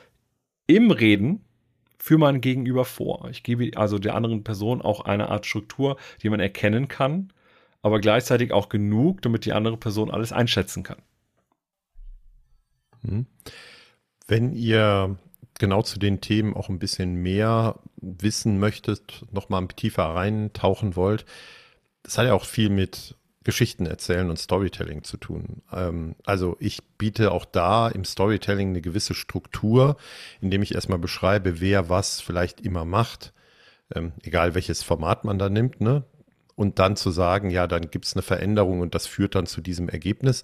[0.66, 1.42] im Reden
[1.98, 3.28] für mein Gegenüber vor.
[3.30, 7.32] Ich gebe also der anderen Person auch eine Art Struktur, die man erkennen kann,
[7.80, 10.98] aber gleichzeitig auch genug, damit die andere Person alles einschätzen kann.
[13.02, 13.26] Hm.
[14.26, 15.16] Wenn ihr
[15.60, 21.24] genau zu den Themen auch ein bisschen mehr wissen möchtet, nochmal tiefer reintauchen wollt,
[22.02, 25.62] das hat ja auch viel mit Geschichten erzählen und Storytelling zu tun.
[25.72, 29.96] Ähm, also ich biete auch da im Storytelling eine gewisse Struktur,
[30.40, 33.32] indem ich erstmal beschreibe, wer was vielleicht immer macht,
[33.94, 36.04] ähm, egal welches Format man da nimmt, ne?
[36.54, 39.60] Und dann zu sagen, ja, dann gibt es eine Veränderung und das führt dann zu
[39.60, 40.42] diesem Ergebnis.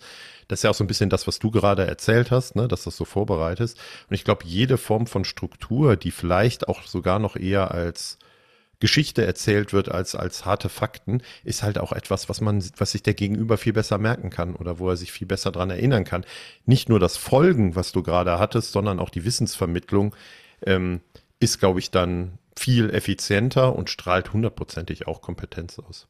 [0.48, 2.84] Das ist ja auch so ein bisschen das, was du gerade erzählt hast, ne, dass
[2.84, 3.78] das so vorbereitest.
[4.08, 8.18] Und ich glaube, jede Form von Struktur, die vielleicht auch sogar noch eher als
[8.78, 13.02] Geschichte erzählt wird als, als harte Fakten, ist halt auch etwas, was man, was sich
[13.02, 16.24] der Gegenüber viel besser merken kann oder wo er sich viel besser dran erinnern kann.
[16.66, 20.14] Nicht nur das Folgen, was du gerade hattest, sondern auch die Wissensvermittlung
[20.64, 21.00] ähm,
[21.40, 26.08] ist, glaube ich, dann viel effizienter und strahlt hundertprozentig auch Kompetenz aus.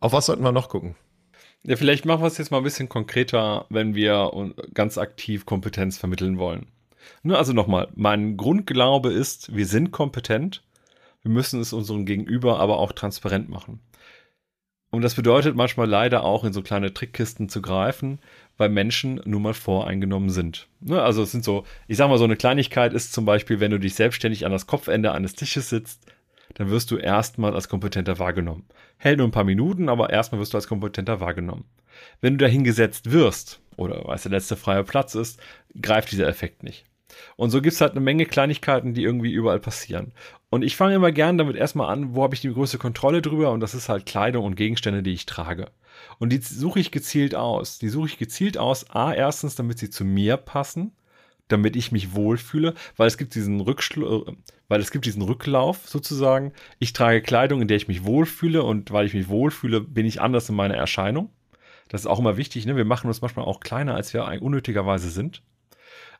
[0.00, 0.96] Auf was sollten wir noch gucken?
[1.62, 5.96] Ja, vielleicht machen wir es jetzt mal ein bisschen konkreter, wenn wir ganz aktiv Kompetenz
[5.96, 6.66] vermitteln wollen.
[7.22, 10.62] Ne, also nochmal, mein Grundglaube ist, wir sind kompetent,
[11.22, 13.80] wir müssen es unserem Gegenüber aber auch transparent machen.
[14.94, 18.20] Und das bedeutet manchmal leider auch in so kleine Trickkisten zu greifen,
[18.56, 20.68] weil Menschen nun mal voreingenommen sind.
[20.78, 23.72] Ne, also es sind so, ich sag mal, so eine Kleinigkeit ist zum Beispiel, wenn
[23.72, 26.06] du dich selbstständig an das Kopfende eines Tisches sitzt,
[26.54, 28.66] dann wirst du erstmal als kompetenter wahrgenommen.
[28.96, 31.64] Hält nur ein paar Minuten, aber erstmal wirst du als kompetenter wahrgenommen.
[32.20, 35.40] Wenn du dahin gesetzt wirst, oder weil es der letzte freie Platz ist,
[35.82, 36.84] greift dieser Effekt nicht.
[37.36, 40.12] Und so gibt es halt eine Menge Kleinigkeiten, die irgendwie überall passieren.
[40.54, 43.50] Und ich fange immer gern damit erstmal an, wo habe ich die größte Kontrolle drüber?
[43.50, 45.66] Und das ist halt Kleidung und Gegenstände, die ich trage.
[46.20, 47.80] Und die suche ich gezielt aus.
[47.80, 50.92] Die suche ich gezielt aus, a, erstens, damit sie zu mir passen,
[51.48, 54.36] damit ich mich wohlfühle, weil es gibt diesen Rückschl
[54.68, 56.52] weil es gibt diesen Rücklauf sozusagen.
[56.78, 60.20] Ich trage Kleidung, in der ich mich wohlfühle und weil ich mich wohlfühle, bin ich
[60.20, 61.30] anders in meiner Erscheinung.
[61.88, 62.64] Das ist auch immer wichtig.
[62.64, 62.76] Ne?
[62.76, 65.42] Wir machen uns manchmal auch kleiner, als wir unnötigerweise sind.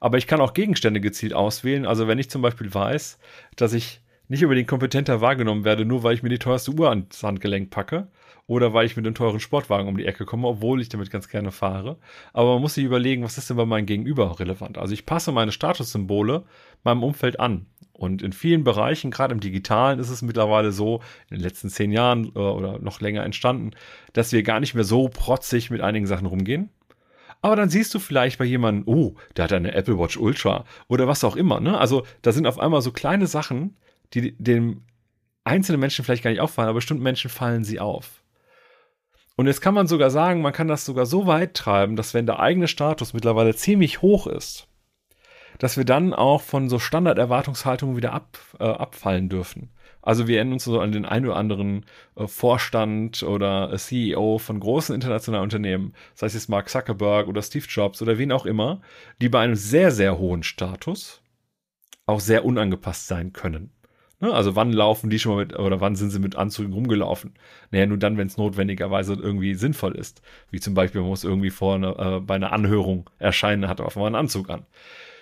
[0.00, 1.86] Aber ich kann auch Gegenstände gezielt auswählen.
[1.86, 3.20] Also wenn ich zum Beispiel weiß,
[3.54, 7.22] dass ich nicht unbedingt kompetenter wahrgenommen werde, nur weil ich mir die teuerste Uhr ans
[7.22, 8.08] Handgelenk packe
[8.46, 11.28] oder weil ich mit einem teuren Sportwagen um die Ecke komme, obwohl ich damit ganz
[11.28, 11.96] gerne fahre.
[12.32, 14.76] Aber man muss sich überlegen, was ist denn bei meinem Gegenüber relevant?
[14.78, 16.44] Also ich passe meine Statussymbole
[16.82, 17.66] meinem Umfeld an.
[17.92, 21.92] Und in vielen Bereichen, gerade im Digitalen, ist es mittlerweile so, in den letzten zehn
[21.92, 23.70] Jahren äh, oder noch länger entstanden,
[24.12, 26.70] dass wir gar nicht mehr so protzig mit einigen Sachen rumgehen.
[27.40, 31.06] Aber dann siehst du vielleicht bei jemandem, oh, der hat eine Apple Watch Ultra oder
[31.06, 31.60] was auch immer.
[31.60, 31.78] Ne?
[31.78, 33.76] Also da sind auf einmal so kleine Sachen,
[34.14, 34.82] die dem
[35.44, 38.22] einzelnen Menschen vielleicht gar nicht auffallen, aber bestimmten Menschen fallen sie auf.
[39.36, 42.26] Und jetzt kann man sogar sagen, man kann das sogar so weit treiben, dass wenn
[42.26, 44.68] der eigene Status mittlerweile ziemlich hoch ist,
[45.58, 49.70] dass wir dann auch von so Standarderwartungshaltungen wieder ab, äh, abfallen dürfen.
[50.02, 54.38] Also wir erinnern uns so an den einen oder anderen äh, Vorstand oder äh, CEO
[54.38, 58.46] von großen internationalen Unternehmen, sei es jetzt Mark Zuckerberg oder Steve Jobs oder wen auch
[58.46, 58.82] immer,
[59.20, 61.22] die bei einem sehr, sehr hohen Status
[62.06, 63.73] auch sehr unangepasst sein können.
[64.24, 64.32] Ne?
[64.32, 67.34] Also wann laufen die schon mal mit, oder wann sind sie mit Anzügen rumgelaufen?
[67.70, 70.22] Naja, nur dann, wenn es notwendigerweise irgendwie sinnvoll ist.
[70.50, 73.98] Wie zum Beispiel, man muss irgendwie vor eine, äh, bei einer Anhörung erscheinen, hat auf
[73.98, 74.64] einmal einen Anzug an.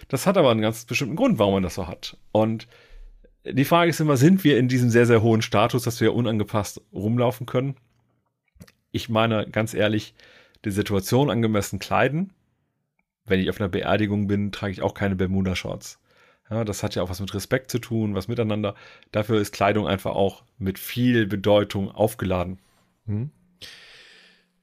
[0.07, 2.17] Das hat aber einen ganz bestimmten Grund, warum man das so hat.
[2.31, 2.69] Und
[3.45, 6.81] die Frage ist immer, sind wir in diesem sehr, sehr hohen Status, dass wir unangepasst
[6.93, 7.75] rumlaufen können?
[8.93, 10.15] Ich meine, ganz ehrlich,
[10.65, 12.33] die Situation angemessen kleiden.
[13.25, 15.99] Wenn ich auf einer Beerdigung bin, trage ich auch keine Bermuda-Shorts.
[16.53, 18.75] Ja, das hat ja auch was mit Respekt zu tun, was miteinander.
[19.11, 22.59] Dafür ist Kleidung einfach auch mit viel Bedeutung aufgeladen.
[23.07, 23.31] Hm.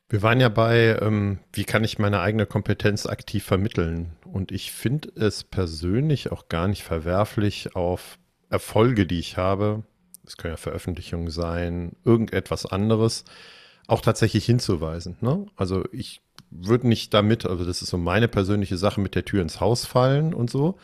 [0.07, 4.13] Wir waren ja bei, ähm, wie kann ich meine eigene Kompetenz aktiv vermitteln?
[4.25, 8.19] Und ich finde es persönlich auch gar nicht verwerflich, auf
[8.51, 9.83] Erfolge, die ich habe,
[10.25, 13.25] es können ja Veröffentlichungen sein, irgendetwas anderes,
[13.87, 15.17] auch tatsächlich hinzuweisen.
[15.21, 15.47] Ne?
[15.55, 16.21] Also ich
[16.51, 19.85] würde nicht damit, also das ist so meine persönliche Sache, mit der Tür ins Haus
[19.85, 20.77] fallen und so.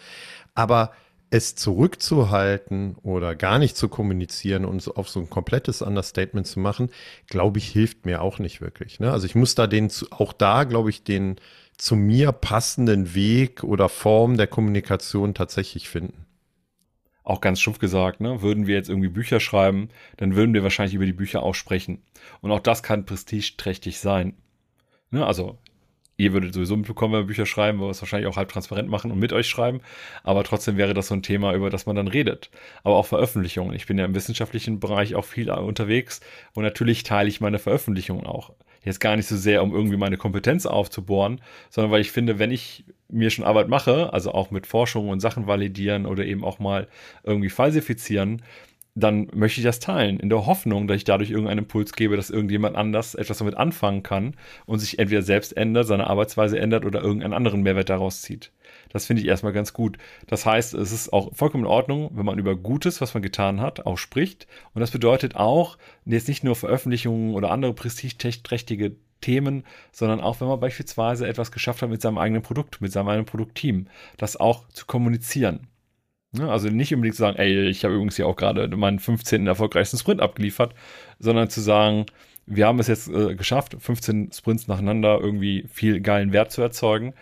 [0.55, 0.91] Aber
[1.29, 6.59] es zurückzuhalten oder gar nicht zu kommunizieren und so auf so ein komplettes Understatement zu
[6.59, 6.89] machen,
[7.27, 8.99] glaube ich, hilft mir auch nicht wirklich.
[8.99, 9.11] Ne?
[9.11, 11.35] Also ich muss da den, auch da, glaube ich, den
[11.77, 16.25] zu mir passenden Weg oder Form der Kommunikation tatsächlich finden
[17.25, 20.93] auch ganz stumpf gesagt, ne, würden wir jetzt irgendwie Bücher schreiben, dann würden wir wahrscheinlich
[20.93, 22.03] über die Bücher auch sprechen.
[22.41, 24.35] Und auch das kann prestigeträchtig sein.
[25.09, 25.57] Ne, also,
[26.17, 28.89] ihr würdet sowieso mitbekommen, wenn wir Bücher schreiben, wo wir es wahrscheinlich auch halb transparent
[28.89, 29.81] machen und mit euch schreiben.
[30.23, 32.49] Aber trotzdem wäre das so ein Thema, über das man dann redet.
[32.83, 33.75] Aber auch Veröffentlichungen.
[33.75, 36.21] Ich bin ja im wissenschaftlichen Bereich auch viel unterwegs
[36.53, 38.53] und natürlich teile ich meine Veröffentlichungen auch.
[38.83, 42.51] Jetzt gar nicht so sehr, um irgendwie meine Kompetenz aufzubohren, sondern weil ich finde, wenn
[42.51, 46.59] ich mir schon Arbeit mache, also auch mit Forschung und Sachen validieren oder eben auch
[46.59, 46.87] mal
[47.23, 48.43] irgendwie falsifizieren,
[48.95, 52.29] dann möchte ich das teilen, in der Hoffnung, dass ich dadurch irgendeinen Impuls gebe, dass
[52.29, 57.01] irgendjemand anders etwas damit anfangen kann und sich entweder selbst ändert, seine Arbeitsweise ändert oder
[57.01, 58.51] irgendeinen anderen Mehrwert daraus zieht.
[58.89, 59.97] Das finde ich erstmal ganz gut.
[60.27, 63.59] Das heißt, es ist auch vollkommen in Ordnung, wenn man über Gutes, was man getan
[63.59, 64.47] hat, auch spricht.
[64.73, 70.47] Und das bedeutet auch, jetzt nicht nur Veröffentlichungen oder andere prestigeträchtige Themen, sondern auch, wenn
[70.47, 74.69] man beispielsweise etwas geschafft hat mit seinem eigenen Produkt, mit seinem eigenen Produktteam, das auch
[74.69, 75.67] zu kommunizieren.
[76.41, 79.47] Also nicht unbedingt zu sagen, ey, ich habe übrigens hier auch gerade meinen 15.
[79.47, 80.73] erfolgreichsten Sprint abgeliefert,
[81.19, 82.05] sondern zu sagen,
[82.45, 87.13] wir haben es jetzt äh, geschafft, 15 Sprints nacheinander irgendwie viel geilen Wert zu erzeugen.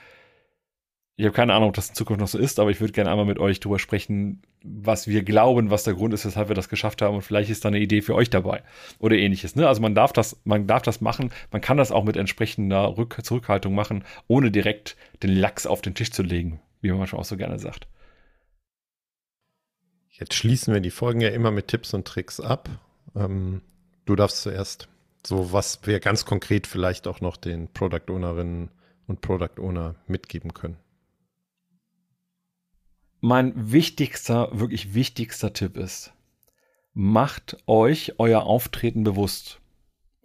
[1.15, 3.11] Ich habe keine Ahnung, ob das in Zukunft noch so ist, aber ich würde gerne
[3.11, 6.69] einmal mit euch drüber sprechen, was wir glauben, was der Grund ist, weshalb wir das
[6.69, 8.63] geschafft haben und vielleicht ist da eine Idee für euch dabei
[8.97, 9.55] oder ähnliches.
[9.55, 9.67] Ne?
[9.67, 13.19] Also man darf das, man darf das machen, man kann das auch mit entsprechender Rück
[13.21, 17.25] Zurückhaltung machen, ohne direkt den Lachs auf den Tisch zu legen, wie man manchmal auch
[17.25, 17.87] so gerne sagt.
[20.23, 22.69] Jetzt schließen wir die Folgen ja immer mit Tipps und Tricks ab.
[23.15, 23.61] Ähm,
[24.05, 24.87] du darfst zuerst
[25.25, 28.69] so, was wir ganz konkret vielleicht auch noch den Product Ownerinnen
[29.07, 30.77] und Product Owner mitgeben können
[33.23, 36.11] mein wichtigster, wirklich wichtigster Tipp ist,
[36.93, 39.61] macht euch euer Auftreten bewusst.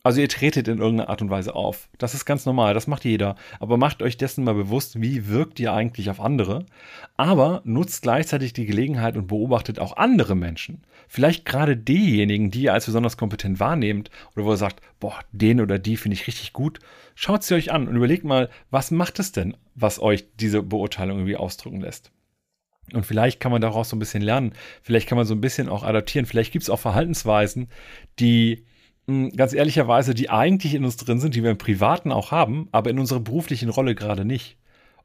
[0.08, 1.90] Also ihr tretet in irgendeiner Art und Weise auf.
[1.98, 3.36] Das ist ganz normal, das macht jeder.
[3.60, 6.64] Aber macht euch dessen mal bewusst, wie wirkt ihr eigentlich auf andere.
[7.18, 10.82] Aber nutzt gleichzeitig die Gelegenheit und beobachtet auch andere Menschen.
[11.08, 15.60] Vielleicht gerade diejenigen, die ihr als besonders kompetent wahrnehmt oder wo ihr sagt, boah, den
[15.60, 16.78] oder die finde ich richtig gut.
[17.14, 21.18] Schaut sie euch an und überlegt mal, was macht es denn, was euch diese Beurteilung
[21.18, 22.12] irgendwie ausdrücken lässt.
[22.94, 24.54] Und vielleicht kann man daraus so ein bisschen lernen.
[24.80, 26.24] Vielleicht kann man so ein bisschen auch adaptieren.
[26.24, 27.68] Vielleicht gibt es auch Verhaltensweisen,
[28.18, 28.64] die
[29.36, 32.90] ganz ehrlicherweise, die eigentlich in uns drin sind, die wir im Privaten auch haben, aber
[32.90, 34.56] in unserer beruflichen Rolle gerade nicht.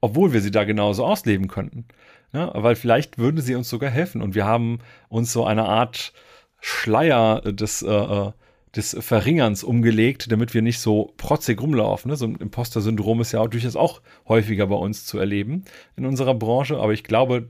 [0.01, 1.85] Obwohl wir sie da genauso ausleben könnten.
[2.33, 4.21] Ja, weil vielleicht würden sie uns sogar helfen.
[4.21, 6.11] Und wir haben uns so eine Art
[6.59, 8.31] Schleier des, äh, äh
[8.75, 12.09] des Verringerns umgelegt, damit wir nicht so protzig rumlaufen.
[12.09, 12.17] Ne?
[12.17, 15.63] So ein Imposter-Syndrom ist ja auch durchaus auch häufiger bei uns zu erleben
[15.95, 16.77] in unserer Branche.
[16.77, 17.49] Aber ich glaube,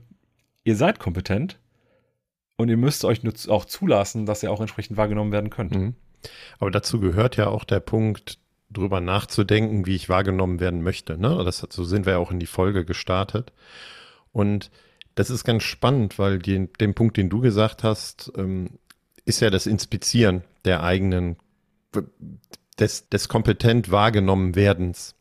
[0.64, 1.58] ihr seid kompetent
[2.58, 5.74] und ihr müsst euch auch zulassen, dass ihr auch entsprechend wahrgenommen werden könnt.
[5.74, 5.94] Mhm.
[6.58, 8.38] Aber dazu gehört ja auch der Punkt,
[8.70, 11.16] drüber nachzudenken, wie ich wahrgenommen werden möchte.
[11.16, 11.42] Ne?
[11.44, 13.52] Das, so sind wir ja auch in die Folge gestartet.
[14.32, 14.70] Und
[15.14, 18.78] das ist ganz spannend, weil die, den Punkt, den du gesagt hast, ähm,
[19.24, 21.36] ist ja das Inspizieren der eigenen,
[22.78, 25.14] des, des kompetent wahrgenommen werdens.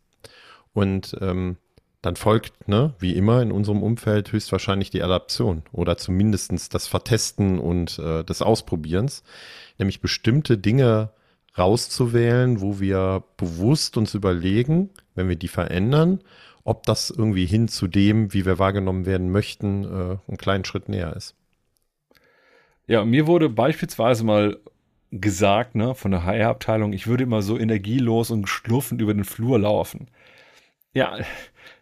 [0.73, 1.57] Und ähm,
[2.01, 7.59] dann folgt, ne, wie immer in unserem Umfeld, höchstwahrscheinlich die Adaption oder zumindestens das Vertesten
[7.59, 9.23] und äh, des Ausprobierens,
[9.77, 11.09] nämlich bestimmte Dinge
[11.57, 16.19] rauszuwählen, wo wir bewusst uns überlegen, wenn wir die verändern,
[16.63, 20.89] ob das irgendwie hin zu dem, wie wir wahrgenommen werden möchten, äh, einen kleinen Schritt
[20.89, 21.35] näher ist.
[22.87, 24.57] Ja, mir wurde beispielsweise mal
[25.11, 29.59] gesagt, ne, von der HR-Abteilung, ich würde immer so energielos und schlurfend über den Flur
[29.59, 30.07] laufen.
[30.93, 31.17] Ja,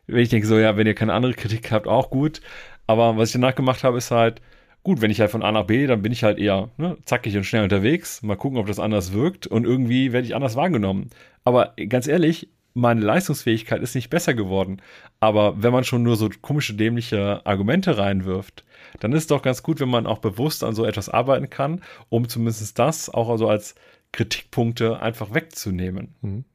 [0.08, 2.42] wenn ich denke so, ja, wenn ihr keine andere Kritik habt, auch gut.
[2.88, 4.42] Aber was ich danach gemacht habe, ist halt,
[4.84, 7.36] gut, wenn ich halt von A nach B, dann bin ich halt eher ne, zackig
[7.38, 8.22] und schnell unterwegs.
[8.24, 11.10] Mal gucken, ob das anders wirkt und irgendwie werde ich anders wahrgenommen.
[11.44, 14.82] Aber ganz ehrlich, meine Leistungsfähigkeit ist nicht besser geworden.
[15.20, 18.64] Aber wenn man schon nur so komische, dämliche Argumente reinwirft,
[19.00, 21.82] dann ist es doch ganz gut, wenn man auch bewusst an so etwas arbeiten kann,
[22.10, 23.76] um zumindest das auch also als
[24.12, 26.16] Kritikpunkte einfach wegzunehmen.
[26.22, 26.46] Mhm.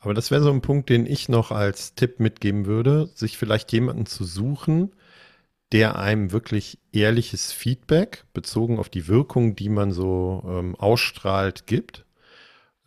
[0.00, 3.72] Aber das wäre so ein Punkt, den ich noch als Tipp mitgeben würde, sich vielleicht
[3.72, 4.92] jemanden zu suchen,
[5.74, 12.04] der einem wirklich ehrliches Feedback bezogen auf die Wirkung, die man so ähm, ausstrahlt, gibt.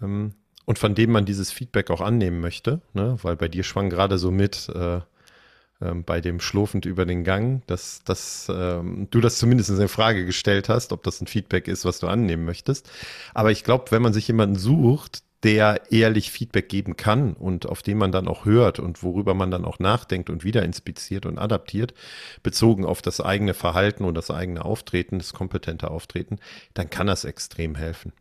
[0.02, 3.18] Ähm, und von dem man dieses Feedback auch annehmen möchte, ne?
[3.24, 5.02] weil bei dir schwang gerade so mit äh,
[5.82, 10.26] äh, bei dem Schlurfend über den Gang, dass, dass ähm, du das zumindest in Frage
[10.26, 12.90] gestellt hast, ob das ein Feedback ist, was du annehmen möchtest.
[13.34, 17.84] Aber ich glaube, wenn man sich jemanden sucht, der ehrlich Feedback geben kann und auf
[17.84, 21.38] den man dann auch hört und worüber man dann auch nachdenkt und wieder inspiziert und
[21.38, 21.94] adaptiert,
[22.42, 26.40] bezogen auf das eigene Verhalten und das eigene Auftreten, das kompetente Auftreten,
[26.74, 28.14] dann kann das extrem helfen.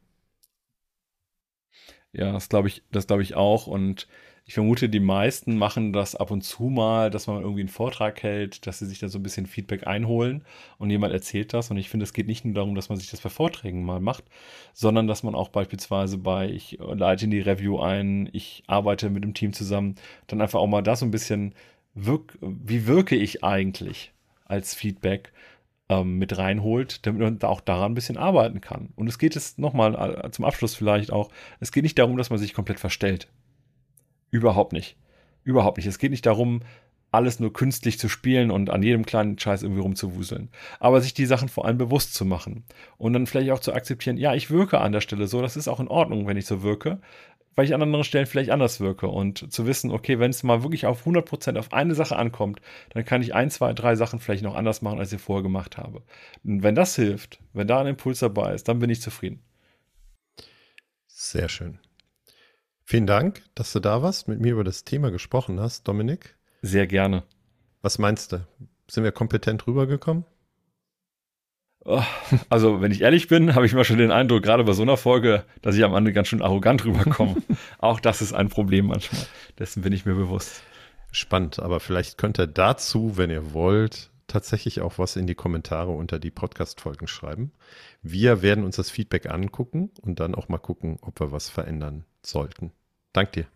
[2.17, 3.67] Ja, das glaube ich, das ich auch.
[3.67, 4.09] Und
[4.47, 8.23] ich vermute, die meisten machen das ab und zu mal, dass man irgendwie einen Vortrag
[8.23, 10.45] hält, dass sie sich da so ein bisschen Feedback einholen
[10.79, 11.71] und jemand erzählt das.
[11.71, 14.01] Und ich finde, es geht nicht nur darum, dass man sich das bei Vorträgen mal
[14.01, 14.25] macht,
[14.73, 19.25] sondern dass man auch beispielsweise bei, ich leite in die Review ein, ich arbeite mit
[19.25, 19.97] dem Team zusammen,
[20.29, 21.55] dann einfach auch mal da so ein bisschen,
[21.95, 24.12] wirk wie wirke ich eigentlich
[24.47, 25.33] als Feedback
[25.89, 28.93] ähm, mit reinholt, damit man da auch daran ein bisschen arbeiten kann.
[28.97, 31.30] Und es geht jetzt nochmal äh, zum Abschluss vielleicht auch,
[31.61, 33.28] es geht nicht darum, dass man sich komplett verstellt.
[34.30, 34.97] Überhaupt nicht.
[35.45, 35.87] Überhaupt nicht.
[35.87, 36.61] Es geht nicht darum,
[37.12, 40.51] alles nur künstlich zu spielen und an jedem kleinen Scheiß irgendwie rumzuwuseln.
[40.80, 42.64] Aber sich die Sachen vor allem bewusst zu machen
[42.99, 45.68] und dann vielleicht auch zu akzeptieren, ja, ich wirke an der Stelle so, das ist
[45.68, 47.01] auch in Ordnung, wenn ich so wirke,
[47.57, 50.63] weil ich an anderen Stellen vielleicht anders wirke und zu wissen, okay, wenn es mal
[50.63, 54.45] wirklich auf 100% auf eine Sache ankommt, dann kann ich ein, zwei, drei Sachen vielleicht
[54.45, 56.03] noch anders machen, als ich vorher gemacht habe.
[56.45, 59.43] Und wenn das hilft, wenn da ein Impuls dabei ist, dann bin ich zufrieden.
[61.07, 61.81] Sehr schön.
[62.85, 66.37] Vielen Dank, dass du da warst, mit mir über das Thema gesprochen hast, Dominik.
[66.63, 67.25] Sehr gerne.
[67.81, 68.47] Was meinst du?
[68.89, 70.25] Sind wir kompetent rübergekommen?
[71.89, 72.03] Oh,
[72.51, 74.97] also, wenn ich ehrlich bin, habe ich immer schon den Eindruck, gerade bei so einer
[74.97, 77.37] Folge, dass ich am Ende ganz schön arrogant rüberkomme.
[77.78, 79.24] Auch das ist ein Problem manchmal.
[79.61, 80.62] Dessen bin ich mir bewusst.
[81.12, 85.93] Spannend, aber vielleicht könnt ihr dazu, wenn ihr wollt, tatsächlich auch was in die Kommentare
[85.93, 87.53] unter die Podcast-Folgen schreiben.
[88.03, 92.05] Wir werden uns das Feedback angucken und dann auch mal gucken, ob wir was verändern
[92.20, 92.72] sollten.
[93.12, 93.47] Dank dir.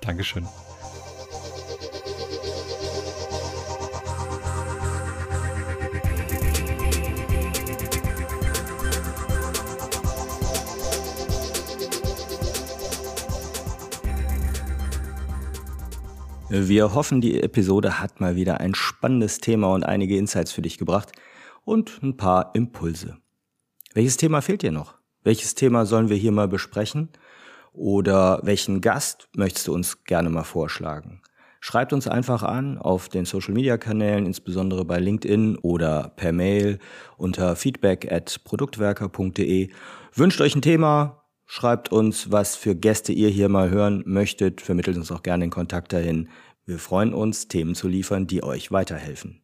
[0.00, 0.48] Dankeschön.
[16.50, 20.76] Wir hoffen, die Episode hat mal wieder ein spannendes Thema und einige Insights für dich
[20.76, 21.12] gebracht
[21.64, 23.16] und ein paar Impulse.
[23.94, 24.94] Welches Thema fehlt dir noch?
[25.22, 27.08] Welches Thema sollen wir hier mal besprechen?
[27.72, 31.22] Oder welchen Gast möchtest du uns gerne mal vorschlagen?
[31.60, 36.78] Schreibt uns einfach an auf den Social Media Kanälen, insbesondere bei LinkedIn oder per Mail
[37.16, 39.70] unter feedback at produktwerker.de.
[40.12, 44.96] Wünscht euch ein Thema, schreibt uns, was für Gäste ihr hier mal hören möchtet, vermittelt
[44.96, 46.28] uns auch gerne den Kontakt dahin.
[46.66, 49.43] Wir freuen uns, Themen zu liefern, die euch weiterhelfen.